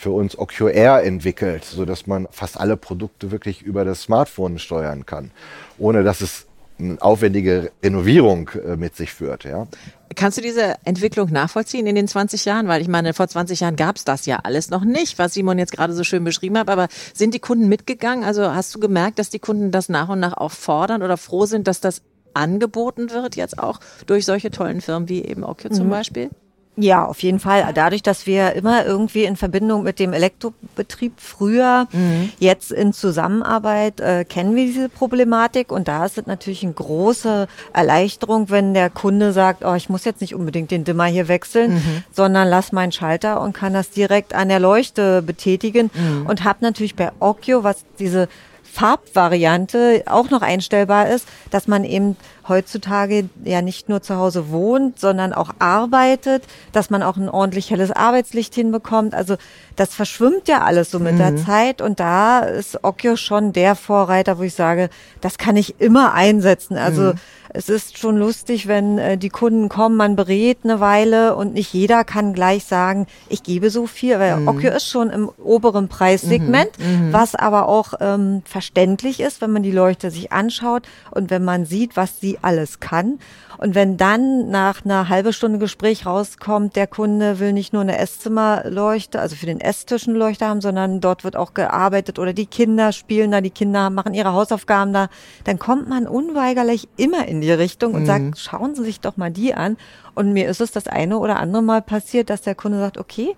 für 0.04 0.12
uns 0.12 0.38
OcuAir 0.38 1.04
entwickelt, 1.04 1.63
so 1.63 1.86
dass 1.86 2.08
man 2.08 2.28
fast 2.30 2.60
alle 2.60 2.78
Produkte 2.78 3.32
wirklich 3.32 3.62
über 3.62 3.86
das 3.86 4.02
Smartphone 4.02 4.60
steuern 4.60 5.06
kann, 5.06 5.32
ohne 5.78 6.04
dass 6.04 6.20
es 6.20 6.46
eine 6.78 7.02
aufwendige 7.02 7.72
Renovierung 7.82 8.50
äh, 8.50 8.76
mit 8.76 8.96
sich 8.96 9.13
führt. 9.13 9.46
Ja. 9.46 9.68
Kannst 10.16 10.38
du 10.38 10.42
diese 10.42 10.76
Entwicklung 10.84 11.32
nachvollziehen 11.32 11.88
in 11.88 11.96
den 11.96 12.08
20 12.08 12.44
Jahren? 12.44 12.68
Weil 12.68 12.82
ich 12.82 12.88
meine, 12.88 13.13
vor 13.13 13.28
20 13.28 13.62
Jahren 13.62 13.76
gab 13.78 13.96
es 13.96 14.04
das 14.04 14.26
ja 14.26 14.39
alles 14.44 14.70
noch 14.70 14.84
nicht, 14.84 15.18
was 15.20 15.34
Simon 15.34 15.58
jetzt 15.58 15.72
gerade 15.72 15.94
so 15.94 16.04
schön 16.04 16.24
beschrieben 16.24 16.58
hat. 16.58 16.70
Aber 16.70 16.88
sind 17.13 17.34
die 17.34 17.39
Kunden 17.39 17.70
mitgegangen? 17.70 18.26
Also 18.26 18.54
hast 18.54 18.76
du 18.76 18.80
gemerkt, 18.80 19.20
dass 19.20 19.30
die 19.30 19.39
Kunden 19.39 19.72
das 19.72 19.88
nach 19.88 20.10
und 20.10 20.20
nach 20.20 20.36
auch 20.36 20.52
fordern 20.52 21.02
oder 21.02 21.16
froh 21.16 21.46
sind, 21.46 21.68
dass 21.68 21.80
das 21.80 22.02
angeboten 22.34 23.12
wird, 23.12 23.36
jetzt 23.36 23.58
auch 23.58 23.80
durch 24.06 24.26
solche 24.26 24.52
tollen 24.52 24.82
Firmen 24.82 25.08
wie 25.08 25.24
eben 25.24 25.44
Occhio 25.44 25.70
mhm. 25.70 25.76
zum 25.76 25.89
Beispiel? 25.89 26.30
Ja, 26.75 27.05
auf 27.05 27.21
jeden 27.21 27.39
Fall. 27.39 27.71
Dadurch, 27.75 28.01
dass 28.01 28.25
wir 28.25 28.53
immer 28.53 28.83
irgendwie 28.83 29.25
in 29.25 29.36
Verbindung 29.36 29.83
mit 29.83 29.99
dem 29.99 30.12
Elektrobetrieb 30.12 31.13
früher, 31.17 31.88
mhm. 31.91 32.31
jetzt 32.39 32.71
in 32.71 32.93
Zusammenarbeit, 32.93 33.99
äh, 33.99 34.25
kennen 34.25 34.55
wir 34.55 34.65
diese 34.65 34.89
Problematik. 34.89 35.71
Und 35.71 35.88
da 35.88 36.05
ist 36.05 36.17
es 36.17 36.25
natürlich 36.25 36.63
eine 36.63 36.73
große 36.73 37.47
Erleichterung, 37.73 38.49
wenn 38.49 38.73
der 38.73 38.89
Kunde 38.89 39.33
sagt, 39.33 39.63
oh, 39.63 39.75
ich 39.75 39.89
muss 39.89 40.03
jetzt 40.03 40.21
nicht 40.21 40.33
unbedingt 40.33 40.71
den 40.71 40.83
Dimmer 40.83 41.05
hier 41.05 41.27
wechseln, 41.27 41.75
mhm. 41.75 42.03
sondern 42.12 42.47
lass 42.47 42.71
meinen 42.71 42.91
Schalter 42.91 43.39
und 43.41 43.53
kann 43.53 43.73
das 43.73 43.91
direkt 43.91 44.33
an 44.33 44.49
der 44.49 44.59
Leuchte 44.59 45.21
betätigen. 45.21 45.91
Mhm. 45.93 46.25
Und 46.25 46.43
habe 46.43 46.59
natürlich 46.62 46.95
bei 46.95 47.12
Occhio, 47.19 47.63
was 47.63 47.86
diese 47.99 48.27
Farbvariante 48.73 50.03
auch 50.07 50.31
noch 50.31 50.41
einstellbar 50.41 51.07
ist, 51.09 51.27
dass 51.51 51.67
man 51.67 51.83
eben 51.83 52.17
heutzutage 52.47 53.29
ja 53.43 53.62
nicht 53.62 53.89
nur 53.89 54.01
zu 54.01 54.17
Hause 54.17 54.49
wohnt, 54.49 54.99
sondern 54.99 55.34
auch 55.34 55.51
arbeitet, 55.60 56.43
dass 56.71 56.89
man 56.89 57.03
auch 57.03 57.17
ein 57.17 57.29
ordentlich 57.29 57.71
helles 57.71 57.91
Arbeitslicht 57.91 58.53
hinbekommt. 58.56 59.13
Also 59.13 59.38
das 59.75 59.93
verschwimmt 59.93 60.47
ja 60.47 60.62
alles 60.62 60.91
so 60.91 60.99
mit 60.99 61.13
mhm. 61.13 61.17
der 61.17 61.36
Zeit 61.38 61.82
und 61.82 61.99
da 61.99 62.39
ist 62.39 62.84
Occhio 62.84 63.15
schon 63.15 63.53
der 63.53 63.75
Vorreiter, 63.75 64.38
wo 64.38 64.43
ich 64.43 64.53
sage, 64.53 64.89
das 65.21 65.38
kann 65.38 65.56
ich 65.56 65.79
immer 65.79 66.13
einsetzen. 66.13 66.77
Also 66.77 67.01
mhm. 67.01 67.19
es 67.49 67.69
ist 67.69 67.97
schon 67.97 68.17
lustig, 68.17 68.67
wenn 68.67 68.97
äh, 68.97 69.17
die 69.17 69.29
Kunden 69.29 69.69
kommen, 69.69 69.95
man 69.95 70.15
berät 70.15 70.60
eine 70.63 70.79
Weile 70.79 71.36
und 71.36 71.53
nicht 71.53 71.73
jeder 71.73 72.03
kann 72.03 72.34
gleich 72.34 72.65
sagen, 72.65 73.08
ich 73.29 73.41
gebe 73.41 73.69
so 73.69 73.88
viel, 73.88 74.19
weil 74.19 74.38
mhm. 74.38 74.47
Occhio 74.47 74.71
ist 74.71 74.88
schon 74.88 75.10
im 75.10 75.29
oberen 75.43 75.88
Preissegment, 75.88 76.77
mhm. 76.77 77.08
Mhm. 77.08 77.13
was 77.13 77.36
aber 77.36 77.67
auch 77.67 77.93
ähm, 77.99 78.43
verständlich 78.45 79.19
ist, 79.19 79.41
wenn 79.41 79.51
man 79.51 79.63
die 79.63 79.71
Leuchte 79.71 80.12
sich 80.12 80.32
anschaut 80.32 80.84
und 81.12 81.29
wenn 81.29 81.43
man 81.43 81.65
sieht, 81.65 81.97
was 81.97 82.19
sie 82.19 82.33
alles 82.41 82.80
kann. 82.80 83.19
Und 83.58 83.76
wenn 83.76 83.98
dann 83.98 84.50
nach 84.50 84.84
einer 84.84 85.10
halben 85.10 85.32
Stunde 85.32 85.60
Gespräch 85.60 86.06
rauskommt, 86.06 86.76
der 86.76 86.88
Kunde 86.88 87.39
will 87.39 87.54
nicht 87.54 87.72
nur 87.72 87.82
eine 87.82 87.98
Esszimmerleuchte, 87.98 89.19
also 89.19 89.36
für 89.36 89.46
den 89.46 89.62
Esstisch 89.62 90.08
eine 90.08 90.17
Leuchte 90.17 90.48
haben, 90.48 90.62
sondern 90.62 91.00
dort 91.00 91.24
wird 91.24 91.36
auch 91.36 91.54
gearbeitet 91.54 92.19
oder 92.19 92.34
die 92.34 92.46
Kinder 92.46 92.91
spielen 92.91 93.32
da, 93.32 93.41
die 93.41 93.52
Kinder 93.52 93.89
machen 93.89 94.13
ihre 94.13 94.34
Hausaufgaben 94.34 94.91
da, 94.91 95.08
dann 95.43 95.60
kommt 95.60 95.88
man 95.88 96.08
unweigerlich 96.08 96.88
immer 96.98 97.28
in 97.28 97.41
die 97.41 97.52
Richtung 97.52 97.93
und 97.93 98.02
mhm. 98.02 98.08
sagt, 98.08 98.39
schauen 98.39 98.76
Sie 98.76 98.84
sich 98.84 99.00
doch 99.00 99.17
mal 99.17 99.32
die 99.32 99.54
an. 99.54 99.78
Und 100.15 100.34
mir 100.34 100.48
ist 100.48 100.62
es 100.62 100.72
das 100.72 100.88
eine 100.88 101.17
oder 101.17 101.38
andere 101.38 101.63
Mal 101.63 101.82
passiert, 101.82 102.30
dass 102.30 102.41
der 102.41 102.56
Kunde 102.56 102.80
sagt, 102.80 102.98
okay, 102.98 103.36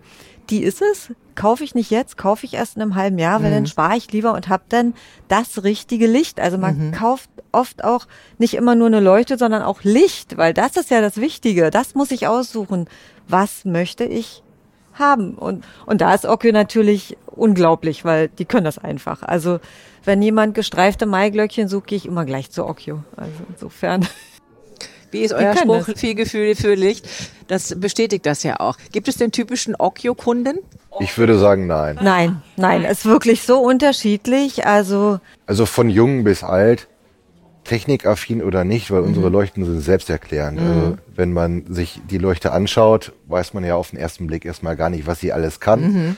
die 0.49 0.63
ist 0.63 0.81
es, 0.81 1.11
kaufe 1.35 1.63
ich 1.63 1.75
nicht 1.75 1.91
jetzt, 1.91 2.17
kaufe 2.17 2.45
ich 2.45 2.53
erst 2.53 2.75
in 2.75 2.81
einem 2.81 2.95
halben 2.95 3.17
Jahr, 3.17 3.41
weil 3.41 3.49
mhm. 3.49 3.55
dann 3.55 3.67
spare 3.67 3.97
ich 3.97 4.11
lieber 4.11 4.33
und 4.33 4.49
habe 4.49 4.63
dann 4.69 4.93
das 5.27 5.63
richtige 5.63 6.07
Licht. 6.07 6.39
Also 6.39 6.57
man 6.57 6.87
mhm. 6.87 6.91
kauft 6.91 7.29
oft 7.51 7.83
auch 7.83 8.07
nicht 8.37 8.53
immer 8.53 8.75
nur 8.75 8.87
eine 8.87 8.99
Leuchte, 8.99 9.37
sondern 9.37 9.61
auch 9.61 9.83
Licht, 9.83 10.37
weil 10.37 10.53
das 10.53 10.75
ist 10.77 10.89
ja 10.89 11.01
das 11.01 11.17
Wichtige. 11.17 11.69
Das 11.71 11.95
muss 11.95 12.11
ich 12.11 12.27
aussuchen. 12.27 12.87
Was 13.27 13.65
möchte 13.65 14.03
ich 14.05 14.43
haben? 14.93 15.35
Und, 15.35 15.65
und 15.85 16.01
da 16.01 16.13
ist 16.13 16.25
Occhio 16.25 16.51
natürlich 16.51 17.17
unglaublich, 17.27 18.05
weil 18.05 18.29
die 18.29 18.45
können 18.45 18.65
das 18.65 18.77
einfach. 18.77 19.23
Also 19.23 19.59
wenn 20.03 20.21
jemand 20.21 20.53
gestreifte 20.53 21.05
Maiglöckchen 21.05 21.67
sucht, 21.67 21.87
gehe 21.87 21.97
ich 21.97 22.05
immer 22.05 22.25
gleich 22.25 22.51
zu 22.51 22.65
Occhio. 22.65 23.03
Also 23.17 23.33
insofern. 23.49 24.07
Wie 25.15 25.23
ist 25.23 25.33
euer 25.33 25.55
Spruch? 25.55 25.85
Das. 25.87 25.99
Viel 25.99 26.15
Gefühl 26.15 26.55
für 26.55 26.75
Licht. 26.75 27.07
Das 27.47 27.79
bestätigt 27.79 28.25
das 28.25 28.43
ja 28.43 28.59
auch. 28.59 28.77
Gibt 28.91 29.07
es 29.07 29.17
den 29.17 29.31
typischen 29.31 29.75
Occhio-Kunden? 29.75 30.59
Ich 30.99 31.17
würde 31.17 31.37
sagen, 31.37 31.67
nein. 31.67 31.99
Nein, 32.01 32.41
nein, 32.55 32.83
ist 32.83 33.05
wirklich 33.05 33.43
so 33.43 33.59
unterschiedlich. 33.59 34.65
Also, 34.65 35.19
also 35.45 35.65
von 35.65 35.89
jung 35.89 36.23
bis 36.23 36.43
alt, 36.43 36.87
technikaffin 37.65 38.41
oder 38.41 38.63
nicht, 38.63 38.91
weil 38.91 39.01
mhm. 39.01 39.07
unsere 39.07 39.29
Leuchten 39.29 39.65
sind 39.65 39.81
selbsterklärend. 39.81 40.59
Mhm. 40.59 40.67
Also, 40.67 40.97
wenn 41.15 41.33
man 41.33 41.73
sich 41.73 42.01
die 42.09 42.17
Leuchte 42.17 42.51
anschaut, 42.51 43.13
weiß 43.27 43.53
man 43.53 43.63
ja 43.63 43.75
auf 43.75 43.91
den 43.91 43.99
ersten 43.99 44.27
Blick 44.27 44.45
erstmal 44.45 44.75
gar 44.75 44.89
nicht, 44.89 45.07
was 45.07 45.19
sie 45.19 45.33
alles 45.33 45.59
kann. 45.59 45.81
Mhm. 45.81 46.17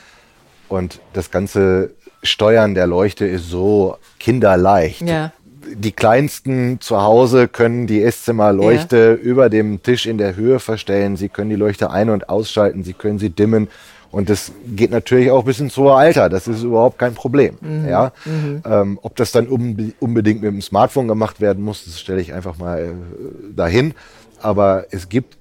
Und 0.68 1.00
das 1.12 1.30
ganze 1.30 1.94
Steuern 2.22 2.74
der 2.74 2.86
Leuchte 2.86 3.26
ist 3.26 3.48
so 3.48 3.96
kinderleicht. 4.18 5.02
Ja 5.02 5.32
die 5.74 5.92
Kleinsten 5.92 6.80
zu 6.80 7.02
Hause 7.02 7.48
können 7.48 7.86
die 7.86 8.02
Esszimmerleuchte 8.02 8.96
ja. 8.96 9.14
über 9.14 9.48
dem 9.48 9.82
Tisch 9.82 10.06
in 10.06 10.18
der 10.18 10.36
Höhe 10.36 10.58
verstellen. 10.58 11.16
Sie 11.16 11.28
können 11.28 11.50
die 11.50 11.56
Leuchte 11.56 11.90
ein- 11.90 12.10
und 12.10 12.28
ausschalten. 12.28 12.84
Sie 12.84 12.92
können 12.92 13.18
sie 13.18 13.30
dimmen. 13.30 13.68
Und 14.10 14.30
das 14.30 14.52
geht 14.66 14.90
natürlich 14.90 15.30
auch 15.30 15.44
bis 15.44 15.60
ins 15.60 15.76
hohe 15.76 15.94
Alter. 15.94 16.28
Das 16.28 16.48
ist 16.48 16.62
überhaupt 16.62 16.98
kein 16.98 17.14
Problem. 17.14 17.58
Mhm. 17.60 17.88
Ja? 17.88 18.12
Mhm. 18.24 18.62
Ähm, 18.64 18.98
ob 19.02 19.16
das 19.16 19.32
dann 19.32 19.46
unbedingt 19.46 20.42
mit 20.42 20.52
dem 20.52 20.62
Smartphone 20.62 21.08
gemacht 21.08 21.40
werden 21.40 21.62
muss, 21.62 21.84
das 21.84 22.00
stelle 22.00 22.20
ich 22.20 22.32
einfach 22.32 22.56
mal 22.58 22.80
äh, 22.80 23.54
dahin. 23.54 23.94
Aber 24.40 24.86
es 24.90 25.08
gibt 25.08 25.36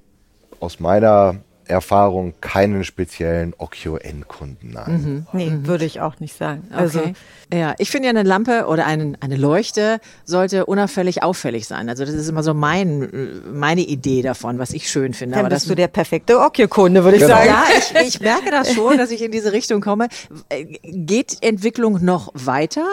aus 0.59 0.79
meiner 0.79 1.35
Erfahrung 1.69 2.33
keinen 2.41 2.83
speziellen 2.83 3.53
Occhio-Endkunden. 3.57 4.71
Nein. 4.71 4.91
Mhm. 4.91 5.27
Nee, 5.33 5.49
mhm. 5.49 5.67
würde 5.67 5.85
ich 5.85 6.01
auch 6.01 6.19
nicht 6.19 6.35
sagen. 6.35 6.67
Also 6.71 6.99
okay. 6.99 7.13
ja, 7.53 7.75
ich 7.77 7.91
finde 7.91 8.07
ja 8.07 8.09
eine 8.11 8.23
Lampe 8.23 8.65
oder 8.67 8.85
eine, 8.85 9.13
eine 9.19 9.35
Leuchte 9.35 9.99
sollte 10.25 10.65
unauffällig 10.65 11.23
auffällig 11.23 11.67
sein. 11.67 11.89
Also 11.89 12.05
das 12.05 12.13
ist 12.13 12.29
immer 12.29 12.43
so 12.43 12.53
mein, 12.53 13.41
meine 13.51 13.81
Idee 13.81 14.21
davon, 14.21 14.59
was 14.59 14.71
ich 14.71 14.89
schön 14.89 15.13
finde. 15.13 15.35
Dann 15.35 15.45
Aber 15.45 15.55
bist 15.55 15.65
das, 15.65 15.69
du 15.69 15.75
der 15.75 15.87
perfekte 15.87 16.39
Occhio-Kunde, 16.39 17.03
würde 17.03 17.17
ich 17.17 17.23
genau. 17.23 17.35
sagen. 17.35 17.49
Ja, 17.49 17.63
ich, 17.77 18.07
ich 18.07 18.19
merke 18.21 18.51
das 18.51 18.73
schon, 18.73 18.97
dass 18.97 19.11
ich 19.11 19.21
in 19.21 19.31
diese 19.31 19.51
Richtung 19.51 19.81
komme. 19.81 20.07
Geht 20.83 21.37
Entwicklung 21.41 22.03
noch 22.03 22.31
weiter? 22.33 22.85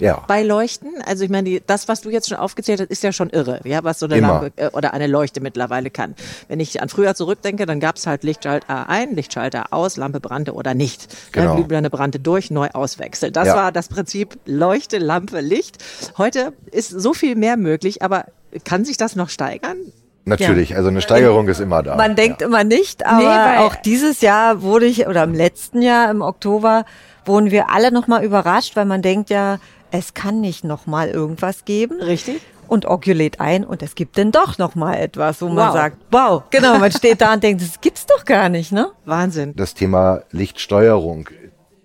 Ja. 0.00 0.24
bei 0.26 0.42
Leuchten? 0.42 0.90
Also 1.06 1.24
ich 1.24 1.30
meine, 1.30 1.48
die, 1.48 1.62
das, 1.66 1.88
was 1.88 2.00
du 2.00 2.10
jetzt 2.10 2.28
schon 2.28 2.38
aufgezählt 2.38 2.80
hast, 2.80 2.90
ist 2.90 3.02
ja 3.02 3.12
schon 3.12 3.30
irre, 3.30 3.60
ja, 3.64 3.84
was 3.84 3.98
so 3.98 4.06
eine. 4.06 4.20
Lampe 4.20 4.52
äh, 4.56 4.68
oder 4.68 4.94
eine 4.94 5.06
Leuchte 5.06 5.40
mittlerweile 5.40 5.90
kann. 5.90 6.14
Wenn 6.48 6.60
ich 6.60 6.82
an 6.82 6.88
früher 6.88 7.14
zurückdenke, 7.14 7.66
dann 7.66 7.80
gab 7.80 7.96
es 7.96 8.06
halt 8.06 8.24
Lichtschalter 8.24 8.88
ein, 8.88 9.14
Lichtschalter 9.14 9.66
aus, 9.70 9.96
Lampe 9.96 10.20
brannte 10.20 10.54
oder 10.54 10.74
nicht. 10.74 11.08
Genau. 11.32 11.56
Glühbirne 11.56 11.90
brannte 11.90 12.20
durch, 12.20 12.50
neu 12.50 12.68
auswechseln. 12.72 13.32
Das 13.32 13.48
ja. 13.48 13.56
war 13.56 13.72
das 13.72 13.88
Prinzip 13.88 14.38
Leuchte, 14.46 14.98
Lampe, 14.98 15.40
Licht. 15.40 15.78
Heute 16.18 16.52
ist 16.70 16.90
so 16.90 17.14
viel 17.14 17.36
mehr 17.36 17.56
möglich, 17.56 18.02
aber 18.02 18.26
kann 18.64 18.84
sich 18.84 18.96
das 18.96 19.16
noch 19.16 19.28
steigern? 19.28 19.76
Natürlich, 20.24 20.70
ja. 20.70 20.76
also 20.76 20.88
eine 20.88 21.00
Steigerung 21.00 21.48
ist 21.48 21.60
immer 21.60 21.82
da. 21.82 21.96
Man 21.96 22.14
denkt 22.14 22.40
ja. 22.40 22.46
immer 22.46 22.62
nicht, 22.62 23.06
aber 23.06 23.18
nee, 23.18 23.58
auch 23.58 23.74
dieses 23.74 24.20
Jahr 24.20 24.62
wurde 24.62 24.86
ich, 24.86 25.06
oder 25.06 25.24
im 25.24 25.34
letzten 25.34 25.82
Jahr, 25.82 26.10
im 26.10 26.20
Oktober, 26.20 26.84
wurden 27.24 27.50
wir 27.50 27.70
alle 27.70 27.90
nochmal 27.90 28.24
überrascht, 28.24 28.76
weil 28.76 28.84
man 28.84 29.02
denkt 29.02 29.30
ja, 29.30 29.58
es 29.90 30.14
kann 30.14 30.40
nicht 30.40 30.64
nochmal 30.64 31.08
irgendwas 31.08 31.64
geben. 31.64 32.00
Richtig. 32.00 32.40
Und 32.68 32.86
lädt 33.06 33.40
ein 33.40 33.64
und 33.64 33.82
es 33.82 33.96
gibt 33.96 34.16
denn 34.16 34.30
doch 34.30 34.56
nochmal 34.58 34.98
etwas, 34.98 35.42
wo 35.42 35.48
wow. 35.48 35.54
man 35.54 35.72
sagt, 35.72 35.96
wow, 36.12 36.44
genau, 36.50 36.78
man 36.78 36.92
steht 36.92 37.20
da 37.20 37.34
und 37.34 37.42
denkt, 37.42 37.62
das 37.62 37.80
gibt's 37.80 38.06
doch 38.06 38.24
gar 38.24 38.48
nicht, 38.48 38.70
ne? 38.70 38.92
Wahnsinn. 39.04 39.54
Das 39.56 39.74
Thema 39.74 40.22
Lichtsteuerung. 40.30 41.28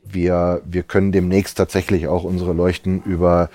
Wir, 0.04 0.62
wir 0.64 0.84
können 0.84 1.12
demnächst 1.12 1.58
tatsächlich 1.58 2.08
auch 2.08 2.24
unsere 2.24 2.54
Leuchten 2.54 3.02
über 3.04 3.50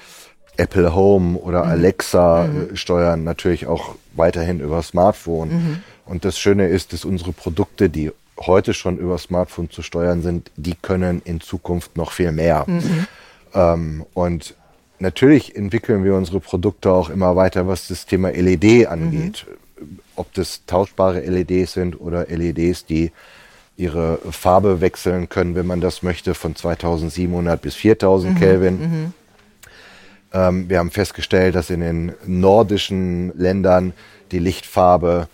Apple 0.57 0.95
Home 0.95 1.39
oder 1.39 1.65
mhm. 1.65 1.71
Alexa 1.71 2.47
mhm. 2.47 2.71
Äh, 2.73 2.77
steuern, 2.77 3.25
natürlich 3.25 3.67
auch 3.67 3.95
weiterhin 4.15 4.61
über 4.61 4.83
Smartphone. 4.83 5.49
Mhm. 5.49 5.83
Und 6.05 6.25
das 6.25 6.39
Schöne 6.39 6.67
ist, 6.67 6.93
dass 6.93 7.05
unsere 7.05 7.33
Produkte, 7.33 7.89
die 7.89 8.11
heute 8.39 8.75
schon 8.75 8.99
über 8.99 9.19
Smartphone 9.19 9.71
zu 9.71 9.83
steuern 9.83 10.23
sind, 10.23 10.51
die 10.57 10.75
können 10.75 11.23
in 11.25 11.41
Zukunft 11.41 11.97
noch 11.97 12.13
viel 12.13 12.33
mehr. 12.33 12.65
Mhm. 12.67 13.07
Ähm, 13.55 14.05
und 14.15 14.55
natürlich 14.99 15.57
entwickeln 15.57 16.05
wir 16.05 16.15
unsere 16.15 16.41
Produkte 16.41 16.93
auch 16.93 17.11
immer 17.11 17.37
weiter, 17.37 17.67
was 17.67 17.89
das 17.89 18.07
Thema 18.07 18.31
LED 18.31 18.87
angeht. 18.87 19.47
ob 20.17 20.33
das 20.35 20.67
tauschbare 20.67 21.21
LEDs 21.21 21.73
sind 21.73 21.99
oder 21.99 22.27
LEDs, 22.27 22.85
die 22.85 23.13
ihre 23.79 24.19
Farbe 24.31 24.83
wechseln 24.83 25.31
können, 25.31 25.55
wenn 25.55 25.67
man 25.67 25.81
das 25.81 26.03
möchte, 26.03 26.35
von 26.35 26.55
2700 26.55 27.63
bis 27.63 27.75
4000 27.77 28.35
mhm. 28.35 28.39
Kelvin. 28.39 28.75
Mhm. 28.79 29.13
Ähm, 30.35 30.69
wir 30.69 30.79
haben 30.79 30.91
festgestellt, 30.91 31.55
dass 31.55 31.71
in 31.71 31.81
den 31.81 32.13
nordischen 32.27 33.33
Ländern 33.39 33.95
die 34.33 34.39
Lichtfarbe 34.39 35.29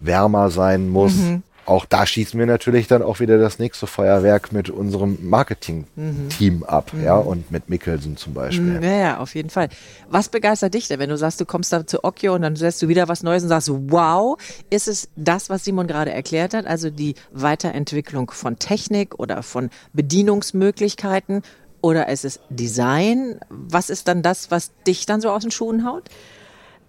wärmer 0.00 0.50
sein 0.50 0.90
muss. 0.90 1.14
Mhm 1.14 1.42
auch 1.68 1.84
da 1.84 2.06
schießen 2.06 2.38
wir 2.38 2.46
natürlich 2.46 2.86
dann 2.86 3.02
auch 3.02 3.20
wieder 3.20 3.38
das 3.38 3.58
nächste 3.58 3.86
Feuerwerk 3.86 4.52
mit 4.52 4.70
unserem 4.70 5.18
Marketing-Team 5.28 6.56
mhm. 6.56 6.62
ab, 6.64 6.92
mhm. 6.92 7.04
ja, 7.04 7.16
und 7.16 7.50
mit 7.50 7.68
Mickelson 7.68 8.16
zum 8.16 8.34
Beispiel. 8.34 8.78
Mhm, 8.78 8.82
ja, 8.82 8.96
ja, 8.96 9.18
auf 9.18 9.34
jeden 9.34 9.50
Fall. 9.50 9.68
Was 10.08 10.28
begeistert 10.30 10.74
dich 10.74 10.88
denn, 10.88 10.98
wenn 10.98 11.10
du 11.10 11.18
sagst, 11.18 11.40
du 11.40 11.44
kommst 11.44 11.72
da 11.72 11.86
zu 11.86 12.04
Okio 12.04 12.34
und 12.34 12.42
dann 12.42 12.54
lässt 12.54 12.80
du 12.80 12.88
wieder 12.88 13.08
was 13.08 13.22
Neues 13.22 13.42
und 13.42 13.50
sagst, 13.50 13.70
wow, 13.70 14.38
ist 14.70 14.88
es 14.88 15.08
das, 15.16 15.50
was 15.50 15.64
Simon 15.64 15.86
gerade 15.86 16.10
erklärt 16.10 16.54
hat, 16.54 16.66
also 16.66 16.90
die 16.90 17.14
Weiterentwicklung 17.32 18.30
von 18.30 18.58
Technik 18.58 19.18
oder 19.18 19.42
von 19.42 19.70
Bedienungsmöglichkeiten 19.92 21.42
oder 21.80 22.08
ist 22.08 22.24
es 22.24 22.40
Design? 22.48 23.40
Was 23.50 23.90
ist 23.90 24.08
dann 24.08 24.22
das, 24.22 24.50
was 24.50 24.72
dich 24.86 25.06
dann 25.06 25.20
so 25.20 25.30
aus 25.30 25.42
den 25.42 25.50
Schuhen 25.50 25.84
haut? 25.84 26.04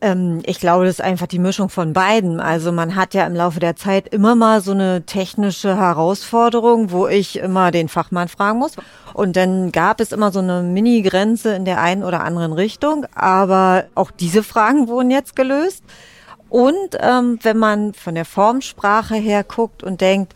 Ähm, 0.01 0.41
ich 0.45 0.59
glaube, 0.59 0.85
das 0.85 0.95
ist 0.95 1.01
einfach 1.01 1.27
die 1.27 1.39
Mischung 1.39 1.69
von 1.69 1.93
beiden. 1.93 2.39
Also 2.39 2.71
man 2.71 2.95
hat 2.95 3.13
ja 3.13 3.25
im 3.25 3.35
Laufe 3.35 3.59
der 3.59 3.75
Zeit 3.75 4.07
immer 4.09 4.35
mal 4.35 4.61
so 4.61 4.71
eine 4.71 5.05
technische 5.05 5.77
Herausforderung, 5.77 6.91
wo 6.91 7.07
ich 7.07 7.39
immer 7.39 7.71
den 7.71 7.89
Fachmann 7.89 8.27
fragen 8.27 8.59
muss. 8.59 8.73
Und 9.13 9.35
dann 9.35 9.71
gab 9.71 9.99
es 9.99 10.11
immer 10.11 10.31
so 10.31 10.39
eine 10.39 10.61
Mini-Grenze 10.61 11.53
in 11.53 11.65
der 11.65 11.81
einen 11.81 12.03
oder 12.03 12.23
anderen 12.23 12.53
Richtung. 12.53 13.05
Aber 13.15 13.85
auch 13.95 14.11
diese 14.11 14.43
Fragen 14.43 14.87
wurden 14.87 15.11
jetzt 15.11 15.35
gelöst. 15.35 15.83
Und 16.49 16.97
ähm, 16.99 17.39
wenn 17.43 17.57
man 17.57 17.93
von 17.93 18.15
der 18.15 18.25
Formsprache 18.25 19.15
her 19.15 19.43
guckt 19.43 19.83
und 19.83 20.01
denkt, 20.01 20.33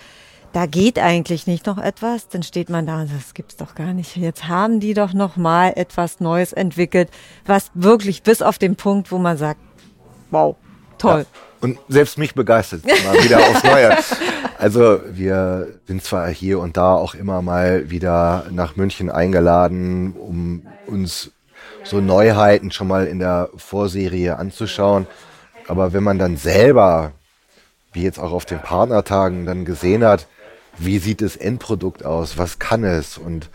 da 0.53 0.67
geht 0.67 0.99
eigentlich 0.99 1.47
nicht 1.47 1.65
noch 1.65 1.79
etwas, 1.79 2.29
dann 2.29 2.43
steht 2.43 2.69
man 2.69 2.85
da 2.85 3.01
und 3.01 3.11
das 3.11 3.33
gibt's 3.33 3.57
doch 3.57 3.73
gar 3.75 3.93
nicht. 3.93 4.15
Jetzt 4.15 4.47
haben 4.47 4.79
die 4.79 4.93
doch 4.93 5.13
noch 5.13 5.35
mal 5.35 5.73
etwas 5.75 6.19
Neues 6.19 6.53
entwickelt, 6.53 7.09
was 7.45 7.71
wirklich 7.73 8.21
bis 8.21 8.41
auf 8.41 8.59
den 8.59 8.75
Punkt, 8.75 9.11
wo 9.11 9.17
man 9.17 9.35
sagt, 9.37 9.59
wow, 10.29 10.55
toll. 10.99 11.25
Ja, 11.31 11.39
und 11.61 11.79
selbst 11.87 12.17
mich 12.17 12.35
begeistert 12.35 12.85
mal 12.85 13.23
wieder 13.23 13.39
aufs 13.39 13.63
Neue. 13.63 13.97
Also 14.59 14.99
wir 15.11 15.79
sind 15.87 16.03
zwar 16.03 16.29
hier 16.29 16.59
und 16.59 16.77
da 16.77 16.93
auch 16.93 17.15
immer 17.15 17.41
mal 17.41 17.89
wieder 17.89 18.45
nach 18.51 18.75
München 18.75 19.09
eingeladen, 19.09 20.13
um 20.13 20.67
uns 20.85 21.31
so 21.83 21.99
Neuheiten 21.99 22.71
schon 22.71 22.87
mal 22.87 23.07
in 23.07 23.19
der 23.19 23.49
Vorserie 23.57 24.37
anzuschauen. 24.37 25.07
Aber 25.67 25.93
wenn 25.93 26.03
man 26.03 26.19
dann 26.19 26.37
selber, 26.37 27.13
wie 27.91 28.03
jetzt 28.03 28.19
auch 28.19 28.31
auf 28.31 28.45
den 28.45 28.59
Partnertagen, 28.59 29.45
dann 29.45 29.65
gesehen 29.65 30.03
hat, 30.03 30.27
wie 30.77 30.99
sieht 30.99 31.21
das 31.21 31.35
Endprodukt 31.35 32.05
aus, 32.05 32.37
was 32.37 32.59
kann 32.59 32.83
es 32.83 33.17
und 33.17 33.49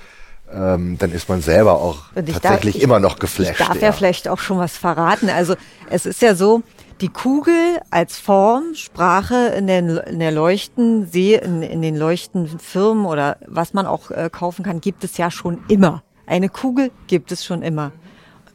ähm, 0.52 0.96
dann 0.98 1.12
ist 1.12 1.28
man 1.28 1.42
selber 1.42 1.74
auch 1.74 2.04
tatsächlich 2.14 2.76
darf, 2.76 2.83
immer 2.83 3.00
noch 3.00 3.18
geflasht. 3.18 3.52
Ich 3.52 3.66
darf 3.66 3.76
ja. 3.76 3.88
ja 3.88 3.92
vielleicht 3.92 4.28
auch 4.28 4.38
schon 4.38 4.59
was 4.59 4.76
verraten. 4.76 5.28
Also 5.28 5.54
es 5.90 6.07
ist 6.07 6.22
ja 6.22 6.35
so, 6.35 6.62
die 7.00 7.09
Kugel 7.09 7.81
als 7.90 8.18
Form, 8.18 8.74
Sprache 8.74 9.52
in, 9.57 9.66
den, 9.66 9.98
in 9.98 10.18
der 10.18 10.33
Leuchten, 10.33 11.09
in, 11.12 11.62
in 11.62 11.83
den 11.83 11.96
Leuchtenfirmen 11.96 13.07
oder 13.07 13.37
was 13.46 13.74
man 13.74 13.87
auch 13.87 14.11
äh, 14.11 14.31
kaufen 14.33 14.64
kann, 14.64 14.81
gibt 14.81 15.04
es 15.04 15.16
ja 15.16 15.31
schon 15.31 15.61
immer. 15.68 16.02
Eine 16.26 16.48
Kugel 16.48 16.90
gibt 17.07 17.31
es 17.31 17.44
schon 17.44 17.62
immer. 17.62 17.92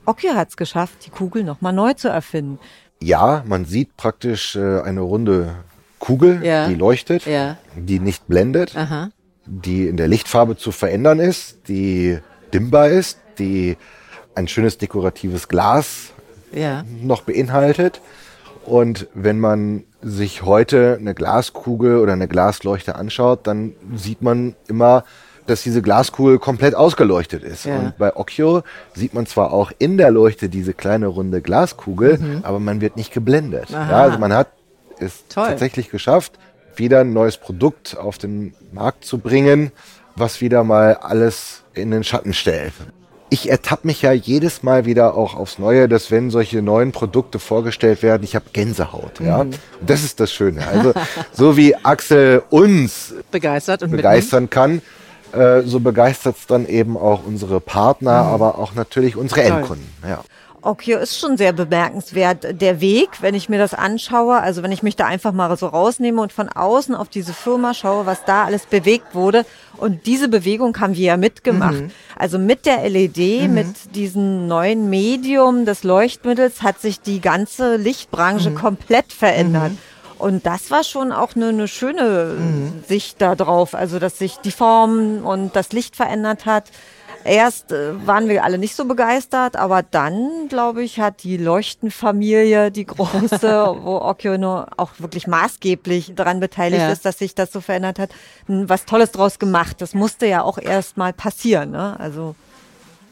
Okio 0.05 0.33
hat 0.33 0.49
es 0.49 0.57
geschafft, 0.57 1.05
die 1.05 1.09
Kugel 1.09 1.43
nochmal 1.43 1.73
neu 1.73 1.93
zu 1.93 2.09
erfinden. 2.09 2.59
Ja, 3.01 3.43
man 3.45 3.65
sieht 3.65 3.95
praktisch 3.95 4.55
äh, 4.55 4.81
eine 4.81 5.01
runde 5.01 5.55
Kugel, 6.03 6.41
ja. 6.43 6.67
die 6.67 6.75
leuchtet, 6.75 7.25
ja. 7.25 7.55
die 7.77 7.99
nicht 7.99 8.27
blendet, 8.27 8.75
Aha. 8.75 9.09
die 9.45 9.87
in 9.87 9.95
der 9.95 10.09
Lichtfarbe 10.09 10.57
zu 10.57 10.73
verändern 10.73 11.19
ist, 11.19 11.69
die 11.69 12.19
dimmbar 12.53 12.89
ist, 12.89 13.19
die 13.39 13.77
ein 14.35 14.49
schönes 14.49 14.77
dekoratives 14.77 15.47
Glas 15.47 16.11
ja. 16.51 16.83
noch 17.01 17.21
beinhaltet. 17.21 18.01
Und 18.65 19.07
wenn 19.13 19.39
man 19.39 19.85
sich 20.01 20.43
heute 20.43 20.97
eine 20.99 21.13
Glaskugel 21.13 21.99
oder 21.99 22.11
eine 22.11 22.27
Glasleuchte 22.27 22.95
anschaut, 22.95 23.47
dann 23.47 23.71
sieht 23.95 24.21
man 24.21 24.55
immer, 24.67 25.05
dass 25.47 25.63
diese 25.63 25.81
Glaskugel 25.81 26.37
komplett 26.37 26.75
ausgeleuchtet 26.75 27.43
ist. 27.43 27.63
Ja. 27.63 27.79
Und 27.79 27.97
bei 27.97 28.13
Occhio 28.17 28.63
sieht 28.93 29.13
man 29.13 29.25
zwar 29.25 29.53
auch 29.53 29.71
in 29.79 29.97
der 29.97 30.11
Leuchte 30.11 30.49
diese 30.49 30.73
kleine 30.73 31.07
runde 31.07 31.41
Glaskugel, 31.41 32.17
mhm. 32.17 32.39
aber 32.43 32.59
man 32.59 32.81
wird 32.81 32.97
nicht 32.97 33.13
geblendet. 33.13 33.69
Ja, 33.69 34.03
also 34.03 34.19
man 34.19 34.33
hat 34.33 34.47
es 34.99 35.27
Toll. 35.27 35.47
tatsächlich 35.47 35.89
geschafft, 35.89 36.33
wieder 36.75 37.01
ein 37.01 37.13
neues 37.13 37.37
Produkt 37.37 37.97
auf 37.97 38.17
den 38.17 38.53
Markt 38.71 39.05
zu 39.05 39.17
bringen, 39.17 39.71
was 40.15 40.41
wieder 40.41 40.63
mal 40.63 40.95
alles 40.95 41.63
in 41.73 41.91
den 41.91 42.03
Schatten 42.03 42.33
stellt. 42.33 42.73
Ich 43.29 43.49
ertappe 43.49 43.87
mich 43.87 44.03
ja 44.03 44.11
jedes 44.11 44.61
Mal 44.61 44.85
wieder 44.85 45.15
auch 45.15 45.33
aufs 45.33 45.57
Neue, 45.57 45.89
dass 45.89 46.11
wenn 46.11 46.29
solche 46.29 46.61
neuen 46.61 46.91
Produkte 46.91 47.39
vorgestellt 47.39 48.03
werden, 48.03 48.23
ich 48.23 48.35
habe 48.35 48.45
Gänsehaut. 48.53 49.19
Ja, 49.19 49.43
mhm. 49.43 49.49
und 49.49 49.59
das 49.81 50.03
ist 50.03 50.19
das 50.19 50.31
Schöne. 50.31 50.67
Also 50.67 50.93
so 51.31 51.57
wie 51.57 51.75
Axel 51.75 52.43
uns 52.51 53.15
begeistert 53.31 53.81
und 53.81 53.91
begeistern 53.91 54.51
kann, 54.51 54.83
äh, 55.31 55.61
so 55.63 55.79
begeistert 55.79 56.37
es 56.37 56.45
dann 56.45 56.67
eben 56.67 56.95
auch 56.95 57.25
unsere 57.25 57.59
Partner, 57.59 58.23
mhm. 58.23 58.29
aber 58.29 58.59
auch 58.59 58.75
natürlich 58.75 59.15
unsere 59.15 59.41
Endkunden. 59.41 59.87
Ja. 60.07 60.23
Okay, 60.65 60.93
ist 60.93 61.19
schon 61.19 61.35
sehr 61.35 61.51
bemerkenswert. 61.51 62.61
Der 62.61 62.79
Weg, 62.79 63.21
wenn 63.21 63.35
ich 63.35 63.49
mir 63.49 63.59
das 63.59 63.73
anschaue, 63.73 64.39
also 64.39 64.63
wenn 64.63 64.71
ich 64.71 64.81
mich 64.81 64.95
da 64.95 65.05
einfach 65.05 65.33
mal 65.33 65.55
so 65.57 65.67
rausnehme 65.67 66.21
und 66.21 66.31
von 66.31 66.47
außen 66.47 66.95
auf 66.95 67.09
diese 67.09 67.33
Firma 67.33 67.73
schaue, 67.73 68.05
was 68.05 68.23
da 68.23 68.45
alles 68.45 68.65
bewegt 68.65 69.13
wurde. 69.13 69.45
Und 69.75 70.05
diese 70.05 70.29
Bewegung 70.29 70.79
haben 70.79 70.95
wir 70.95 71.03
ja 71.03 71.17
mitgemacht. 71.17 71.81
Mhm. 71.81 71.91
Also 72.15 72.39
mit 72.39 72.65
der 72.65 72.89
LED, 72.89 73.49
mhm. 73.49 73.53
mit 73.53 73.95
diesem 73.95 74.47
neuen 74.47 74.89
Medium 74.89 75.65
des 75.65 75.83
Leuchtmittels 75.83 76.61
hat 76.61 76.79
sich 76.79 77.01
die 77.01 77.19
ganze 77.19 77.75
Lichtbranche 77.75 78.51
mhm. 78.51 78.55
komplett 78.55 79.11
verändert. 79.11 79.71
Mhm. 79.71 79.77
Und 80.17 80.45
das 80.45 80.71
war 80.71 80.85
schon 80.85 81.11
auch 81.11 81.35
eine, 81.35 81.49
eine 81.49 81.67
schöne 81.67 82.37
mhm. 82.39 82.83
Sicht 82.87 83.21
da 83.21 83.35
drauf. 83.35 83.75
Also, 83.75 83.99
dass 83.99 84.17
sich 84.17 84.37
die 84.37 84.51
Form 84.51 85.25
und 85.25 85.57
das 85.57 85.73
Licht 85.73 85.97
verändert 85.97 86.45
hat. 86.45 86.71
Erst 87.25 87.71
äh, 87.71 88.05
waren 88.05 88.27
wir 88.27 88.43
alle 88.43 88.57
nicht 88.57 88.75
so 88.75 88.85
begeistert, 88.85 89.55
aber 89.55 89.83
dann, 89.83 90.47
glaube 90.49 90.83
ich, 90.83 90.99
hat 90.99 91.23
die 91.23 91.37
Leuchtenfamilie, 91.37 92.71
die 92.71 92.85
große, 92.85 93.77
wo 93.81 93.97
Okio 93.97 94.37
nur 94.37 94.67
auch 94.77 94.91
wirklich 94.97 95.27
maßgeblich 95.27 96.13
daran 96.15 96.39
beteiligt 96.39 96.81
ja. 96.81 96.91
ist, 96.91 97.05
dass 97.05 97.17
sich 97.17 97.35
das 97.35 97.51
so 97.51 97.61
verändert 97.61 97.99
hat, 97.99 98.09
was 98.47 98.85
Tolles 98.85 99.11
draus 99.11 99.39
gemacht. 99.39 99.77
Das 99.79 99.93
musste 99.93 100.25
ja 100.25 100.43
auch 100.43 100.57
erst 100.57 100.97
mal 100.97 101.13
passieren. 101.13 101.71
Ne? 101.71 101.99
Also 101.99 102.35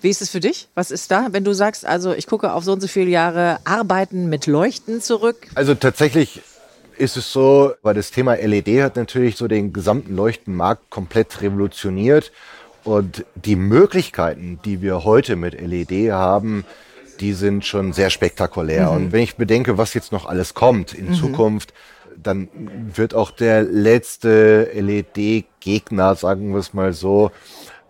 wie 0.01 0.09
ist 0.09 0.21
es 0.21 0.29
für 0.29 0.39
dich? 0.39 0.67
Was 0.73 0.89
ist 0.89 1.11
da, 1.11 1.27
wenn 1.31 1.43
du 1.43 1.53
sagst, 1.53 1.85
also 1.85 2.13
ich 2.13 2.25
gucke 2.25 2.53
auf 2.53 2.63
so 2.63 2.73
und 2.73 2.81
so 2.81 2.87
viele 2.87 3.09
Jahre 3.09 3.59
Arbeiten 3.65 4.29
mit 4.29 4.47
Leuchten 4.47 4.99
zurück? 4.99 5.47
Also 5.53 5.75
tatsächlich 5.75 6.41
ist 6.97 7.17
es 7.17 7.31
so, 7.31 7.73
weil 7.81 7.93
das 7.93 8.11
Thema 8.11 8.35
LED 8.35 8.81
hat 8.81 8.95
natürlich 8.95 9.35
so 9.35 9.47
den 9.47 9.73
gesamten 9.73 10.15
Leuchtenmarkt 10.15 10.89
komplett 10.89 11.41
revolutioniert. 11.41 12.31
Und 12.83 13.25
die 13.35 13.55
Möglichkeiten, 13.55 14.59
die 14.65 14.81
wir 14.81 15.03
heute 15.03 15.35
mit 15.35 15.59
LED 15.59 16.11
haben, 16.11 16.65
die 17.19 17.33
sind 17.33 17.65
schon 17.65 17.93
sehr 17.93 18.09
spektakulär. 18.09 18.89
Mhm. 18.89 18.95
Und 18.95 19.11
wenn 19.11 19.21
ich 19.21 19.35
bedenke, 19.35 19.77
was 19.77 19.93
jetzt 19.93 20.11
noch 20.11 20.25
alles 20.25 20.53
kommt 20.53 20.93
in 20.93 21.09
mhm. 21.09 21.13
Zukunft, 21.13 21.73
dann 22.21 22.49
wird 22.93 23.13
auch 23.13 23.31
der 23.31 23.63
letzte 23.63 24.69
LED-Gegner, 24.73 26.15
sagen 26.15 26.51
wir 26.51 26.59
es 26.59 26.73
mal 26.73 26.93
so, 26.93 27.31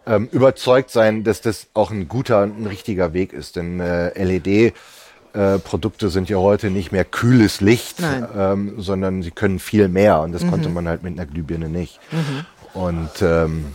ähm, 0.06 0.30
überzeugt 0.32 0.90
sein, 0.90 1.24
dass 1.24 1.42
das 1.42 1.68
auch 1.74 1.92
ein 1.92 2.08
guter, 2.08 2.44
ein 2.44 2.68
richtiger 2.68 3.14
Weg 3.14 3.34
ist. 3.34 3.56
Denn 3.56 3.80
äh, 3.80 4.24
LED 4.24 4.74
äh, 5.34 5.60
Produkte 5.60 6.10
sind 6.10 6.30
ja 6.30 6.38
heute 6.38 6.70
nicht 6.70 6.92
mehr 6.92 7.06
kühles 7.06 7.62
Licht, 7.62 7.98
ähm, 8.36 8.74
sondern 8.78 9.24
sie 9.24 9.32
können 9.32 9.60
viel 9.60 9.88
mehr 9.88 10.22
und 10.22 10.34
das 10.34 10.44
mhm. 10.44 10.52
konnte 10.52 10.70
man 10.70 10.88
halt 10.88 11.04
mit 11.04 11.14
einer 11.14 11.26
Glühbirne 11.26 11.70
nicht. 11.70 12.00
Mhm. 12.12 12.80
Und 12.80 13.22
ähm, 13.22 13.66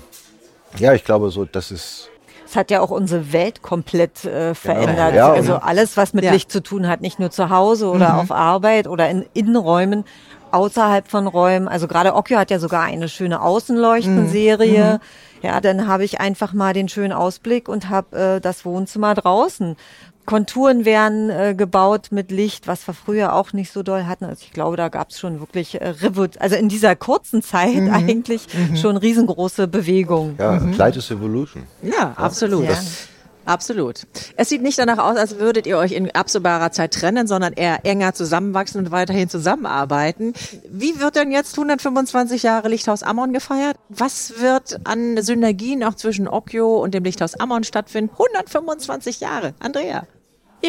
ja, 0.79 0.95
ich 0.95 1.05
glaube 1.05 1.31
so, 1.31 1.45
das 1.45 1.71
ist 1.71 2.11
es 2.49 2.55
hat 2.55 2.71
ja 2.71 2.81
auch 2.81 2.91
unsere 2.91 3.33
Welt 3.33 3.61
komplett 3.61 4.25
äh, 4.25 4.29
genau. 4.31 4.55
verändert. 4.55 5.13
Genau. 5.13 5.29
Ja, 5.29 5.33
also 5.33 5.55
alles, 5.57 5.97
was 5.97 6.15
mit 6.15 6.25
ja. 6.25 6.33
Licht 6.33 6.51
zu 6.51 6.63
tun 6.63 6.87
hat, 6.87 7.01
nicht 7.01 7.19
nur 7.19 7.31
zu 7.31 7.51
Hause 7.51 7.89
oder 7.89 8.13
mhm. 8.13 8.19
auf 8.21 8.31
Arbeit 8.31 8.87
oder 8.87 9.11
in 9.11 9.27
Innenräumen, 9.35 10.05
außerhalb 10.53 11.09
von 11.09 11.27
Räumen. 11.27 11.67
Also 11.67 11.89
gerade 11.89 12.15
Okio 12.15 12.39
hat 12.39 12.51
ja 12.51 12.59
sogar 12.59 12.85
eine 12.85 13.09
schöne 13.09 13.43
Außenleuchtenserie. 13.43 14.95
Mhm. 14.95 15.47
Ja, 15.47 15.61
dann 15.61 15.87
habe 15.87 16.05
ich 16.05 16.21
einfach 16.21 16.53
mal 16.53 16.73
den 16.73 16.89
schönen 16.89 17.13
Ausblick 17.13 17.69
und 17.69 17.91
habe 17.91 18.37
äh, 18.37 18.41
das 18.41 18.65
Wohnzimmer 18.65 19.15
draußen. 19.15 19.77
Konturen 20.27 20.85
werden 20.85 21.31
äh, 21.31 21.55
gebaut 21.57 22.09
mit 22.11 22.31
Licht, 22.31 22.67
was 22.67 22.87
wir 22.87 22.95
früher 22.95 23.33
auch 23.35 23.53
nicht 23.53 23.73
so 23.73 23.83
doll 23.83 24.05
hatten. 24.05 24.25
Also 24.25 24.43
ich 24.45 24.53
glaube, 24.53 24.77
da 24.77 24.89
gab 24.89 25.11
es 25.11 25.19
schon 25.19 25.41
wirklich 25.41 25.81
äh, 25.81 25.95
also 26.39 26.57
in 26.57 26.69
dieser 26.69 26.97
kurzen 26.97 27.43
Zeit 27.43 27.77
mhm. 27.77 27.93
eigentlich 27.93 28.47
mhm. 28.53 28.77
schon 28.77 28.97
riesengroße 28.97 29.69
Bewegungen. 29.69 30.37
Ja, 30.39 30.53
mhm. 30.53 30.75
Light 30.77 30.97
is 30.97 31.11
Evolution. 31.11 31.63
Ja, 31.83 32.13
absolut. 32.17 32.69
Ja. 32.69 32.77
Absolut. 33.47 34.09
Es 34.37 34.49
sieht 34.49 34.61
nicht 34.61 34.77
danach 34.77 34.99
aus, 34.99 35.17
als 35.17 35.39
würdet 35.39 35.69
ihr 35.69 35.79
euch 35.79 35.93
in 35.93 36.11
absehbarer 36.11 36.73
Zeit 36.73 36.93
trennen, 36.93 37.29
sondern 37.29 37.53
eher 37.53 37.87
enger 37.87 38.13
zusammenwachsen 38.13 38.81
und 38.81 38.91
weiterhin 38.91 39.29
zusammenarbeiten. 39.29 40.33
Wie 40.69 40.99
wird 40.99 41.15
denn 41.15 41.31
jetzt 41.31 41.57
125 41.57 42.43
Jahre 42.43 42.69
Lichthaus 42.69 43.05
Ammon 43.05 43.33
gefeiert? 43.33 43.77
Was 43.89 44.41
wird 44.41 44.81
an 44.83 45.23
Synergien 45.23 45.85
auch 45.85 45.95
zwischen 45.95 46.27
Okio 46.27 46.77
und 46.83 46.93
dem 46.93 47.05
Lichthaus 47.05 47.37
Ammon 47.37 47.63
stattfinden? 47.63 48.11
125 48.13 49.21
Jahre. 49.21 49.55
Andrea. 49.61 50.09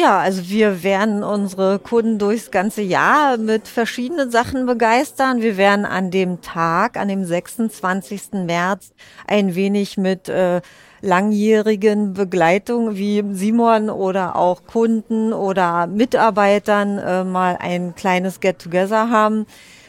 Ja, 0.00 0.20
also 0.20 0.48
wir 0.48 0.84
werden 0.84 1.24
unsere 1.24 1.80
Kunden 1.80 2.20
durchs 2.20 2.52
ganze 2.52 2.82
Jahr 2.82 3.36
mit 3.36 3.66
verschiedenen 3.66 4.30
Sachen 4.30 4.64
begeistern. 4.64 5.42
Wir 5.42 5.56
werden 5.56 5.84
an 5.84 6.12
dem 6.12 6.40
Tag, 6.40 6.96
an 6.96 7.08
dem 7.08 7.24
26. 7.24 8.44
März, 8.44 8.92
ein 9.26 9.56
wenig 9.56 9.96
mit 9.96 10.28
äh, 10.28 10.60
langjährigen 11.00 12.12
Begleitung 12.14 12.94
wie 12.94 13.24
Simon 13.32 13.90
oder 13.90 14.36
auch 14.36 14.62
Kunden 14.68 15.32
oder 15.32 15.88
Mitarbeitern 15.88 16.98
äh, 16.98 17.24
mal 17.24 17.56
ein 17.58 17.96
kleines 17.96 18.38
Get-Together 18.38 19.10
haben 19.10 19.46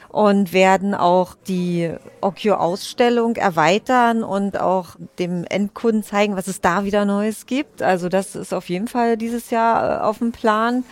und 0.09 0.53
werden 0.53 0.95
auch 0.95 1.35
die 1.47 1.91
Okio-Ausstellung 2.21 3.35
erweitern 3.35 4.23
und 4.23 4.59
auch 4.59 4.95
dem 5.19 5.45
Endkunden 5.45 6.03
zeigen, 6.03 6.35
was 6.35 6.47
es 6.47 6.61
da 6.61 6.83
wieder 6.83 7.05
Neues 7.05 7.45
gibt. 7.45 7.81
Also 7.83 8.09
das 8.09 8.35
ist 8.35 8.53
auf 8.53 8.69
jeden 8.69 8.87
Fall 8.87 9.17
dieses 9.17 9.51
Jahr 9.51 10.01
äh, 10.01 10.03
auf 10.03 10.17
dem 10.17 10.31
Plan. 10.31 10.83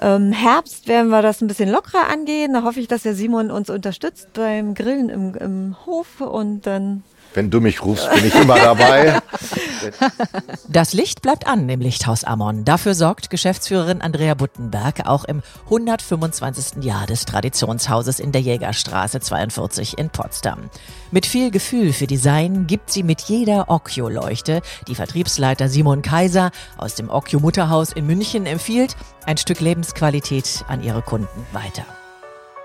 Ähm, 0.00 0.32
Herbst 0.32 0.88
werden 0.88 1.08
wir 1.08 1.22
das 1.22 1.40
ein 1.40 1.48
bisschen 1.48 1.70
lockerer 1.70 2.08
angehen. 2.10 2.52
Da 2.52 2.64
hoffe 2.64 2.80
ich, 2.80 2.88
dass 2.88 3.02
der 3.02 3.14
Simon 3.14 3.50
uns 3.50 3.70
unterstützt 3.70 4.32
beim 4.34 4.74
Grillen 4.74 5.08
im, 5.08 5.34
im 5.36 5.76
Hof 5.86 6.20
und 6.20 6.66
dann 6.66 7.02
wenn 7.34 7.50
du 7.50 7.60
mich 7.60 7.84
rufst, 7.84 8.10
bin 8.12 8.26
ich 8.26 8.34
immer 8.34 8.56
dabei. 8.56 9.20
Das 10.66 10.94
Licht 10.94 11.20
bleibt 11.20 11.46
an 11.46 11.68
im 11.68 11.80
Lichthaus 11.80 12.24
Ammon. 12.24 12.64
Dafür 12.64 12.94
sorgt 12.94 13.28
Geschäftsführerin 13.28 14.00
Andrea 14.00 14.34
Buttenberg 14.34 15.06
auch 15.06 15.24
im 15.24 15.42
125. 15.66 16.82
Jahr 16.82 17.06
des 17.06 17.26
Traditionshauses 17.26 18.18
in 18.18 18.32
der 18.32 18.40
Jägerstraße 18.40 19.20
42 19.20 19.98
in 19.98 20.08
Potsdam. 20.10 20.70
Mit 21.10 21.26
viel 21.26 21.50
Gefühl 21.50 21.92
für 21.92 22.06
Design 22.06 22.66
gibt 22.66 22.90
sie 22.90 23.02
mit 23.02 23.20
jeder 23.22 23.68
Okio-Leuchte, 23.68 24.62
die 24.88 24.94
Vertriebsleiter 24.94 25.68
Simon 25.68 26.02
Kaiser 26.02 26.50
aus 26.78 26.94
dem 26.94 27.10
Okio 27.10 27.40
Mutterhaus 27.40 27.92
in 27.92 28.06
München 28.06 28.46
empfiehlt, 28.46 28.96
ein 29.26 29.36
Stück 29.36 29.60
Lebensqualität 29.60 30.64
an 30.68 30.82
ihre 30.82 31.02
Kunden 31.02 31.46
weiter. 31.52 31.84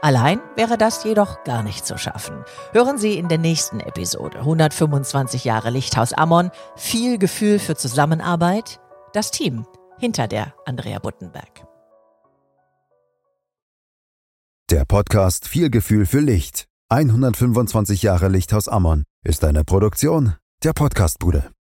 Allein 0.02 0.40
wäre 0.56 0.78
das 0.78 1.04
jedoch 1.04 1.44
gar 1.44 1.62
nicht 1.62 1.86
zu 1.86 1.98
schaffen. 1.98 2.46
Hören 2.72 2.98
Sie 2.98 3.18
in 3.18 3.28
der 3.28 3.38
nächsten 3.38 3.82
Episode 3.82 4.40
125 4.40 5.44
Jahre 5.44 5.72
Lichthaus 5.72 6.14
Ammon, 6.14 6.52
viel 6.76 7.18
Gefühl 7.18 7.60
für 7.60 7.76
Zusammenarbeit, 7.76 8.80
das 9.14 9.32
Team 9.32 9.66
hinter 10.00 10.28
der 10.28 10.54
Andrea 10.66 11.00
Buttenberg. 11.00 11.66
Der 14.70 14.86
Podcast 14.86 15.48
Viel 15.48 15.70
Gefühl 15.70 16.06
für 16.06 16.20
Licht. 16.20 16.68
125 16.90 18.02
Jahre 18.02 18.30
Lichthaus 18.30 18.68
Ammon 18.68 19.04
ist 19.26 19.44
eine 19.44 19.64
Produktion 19.66 20.36
der 20.64 20.74
Podcastbude. 20.74 21.52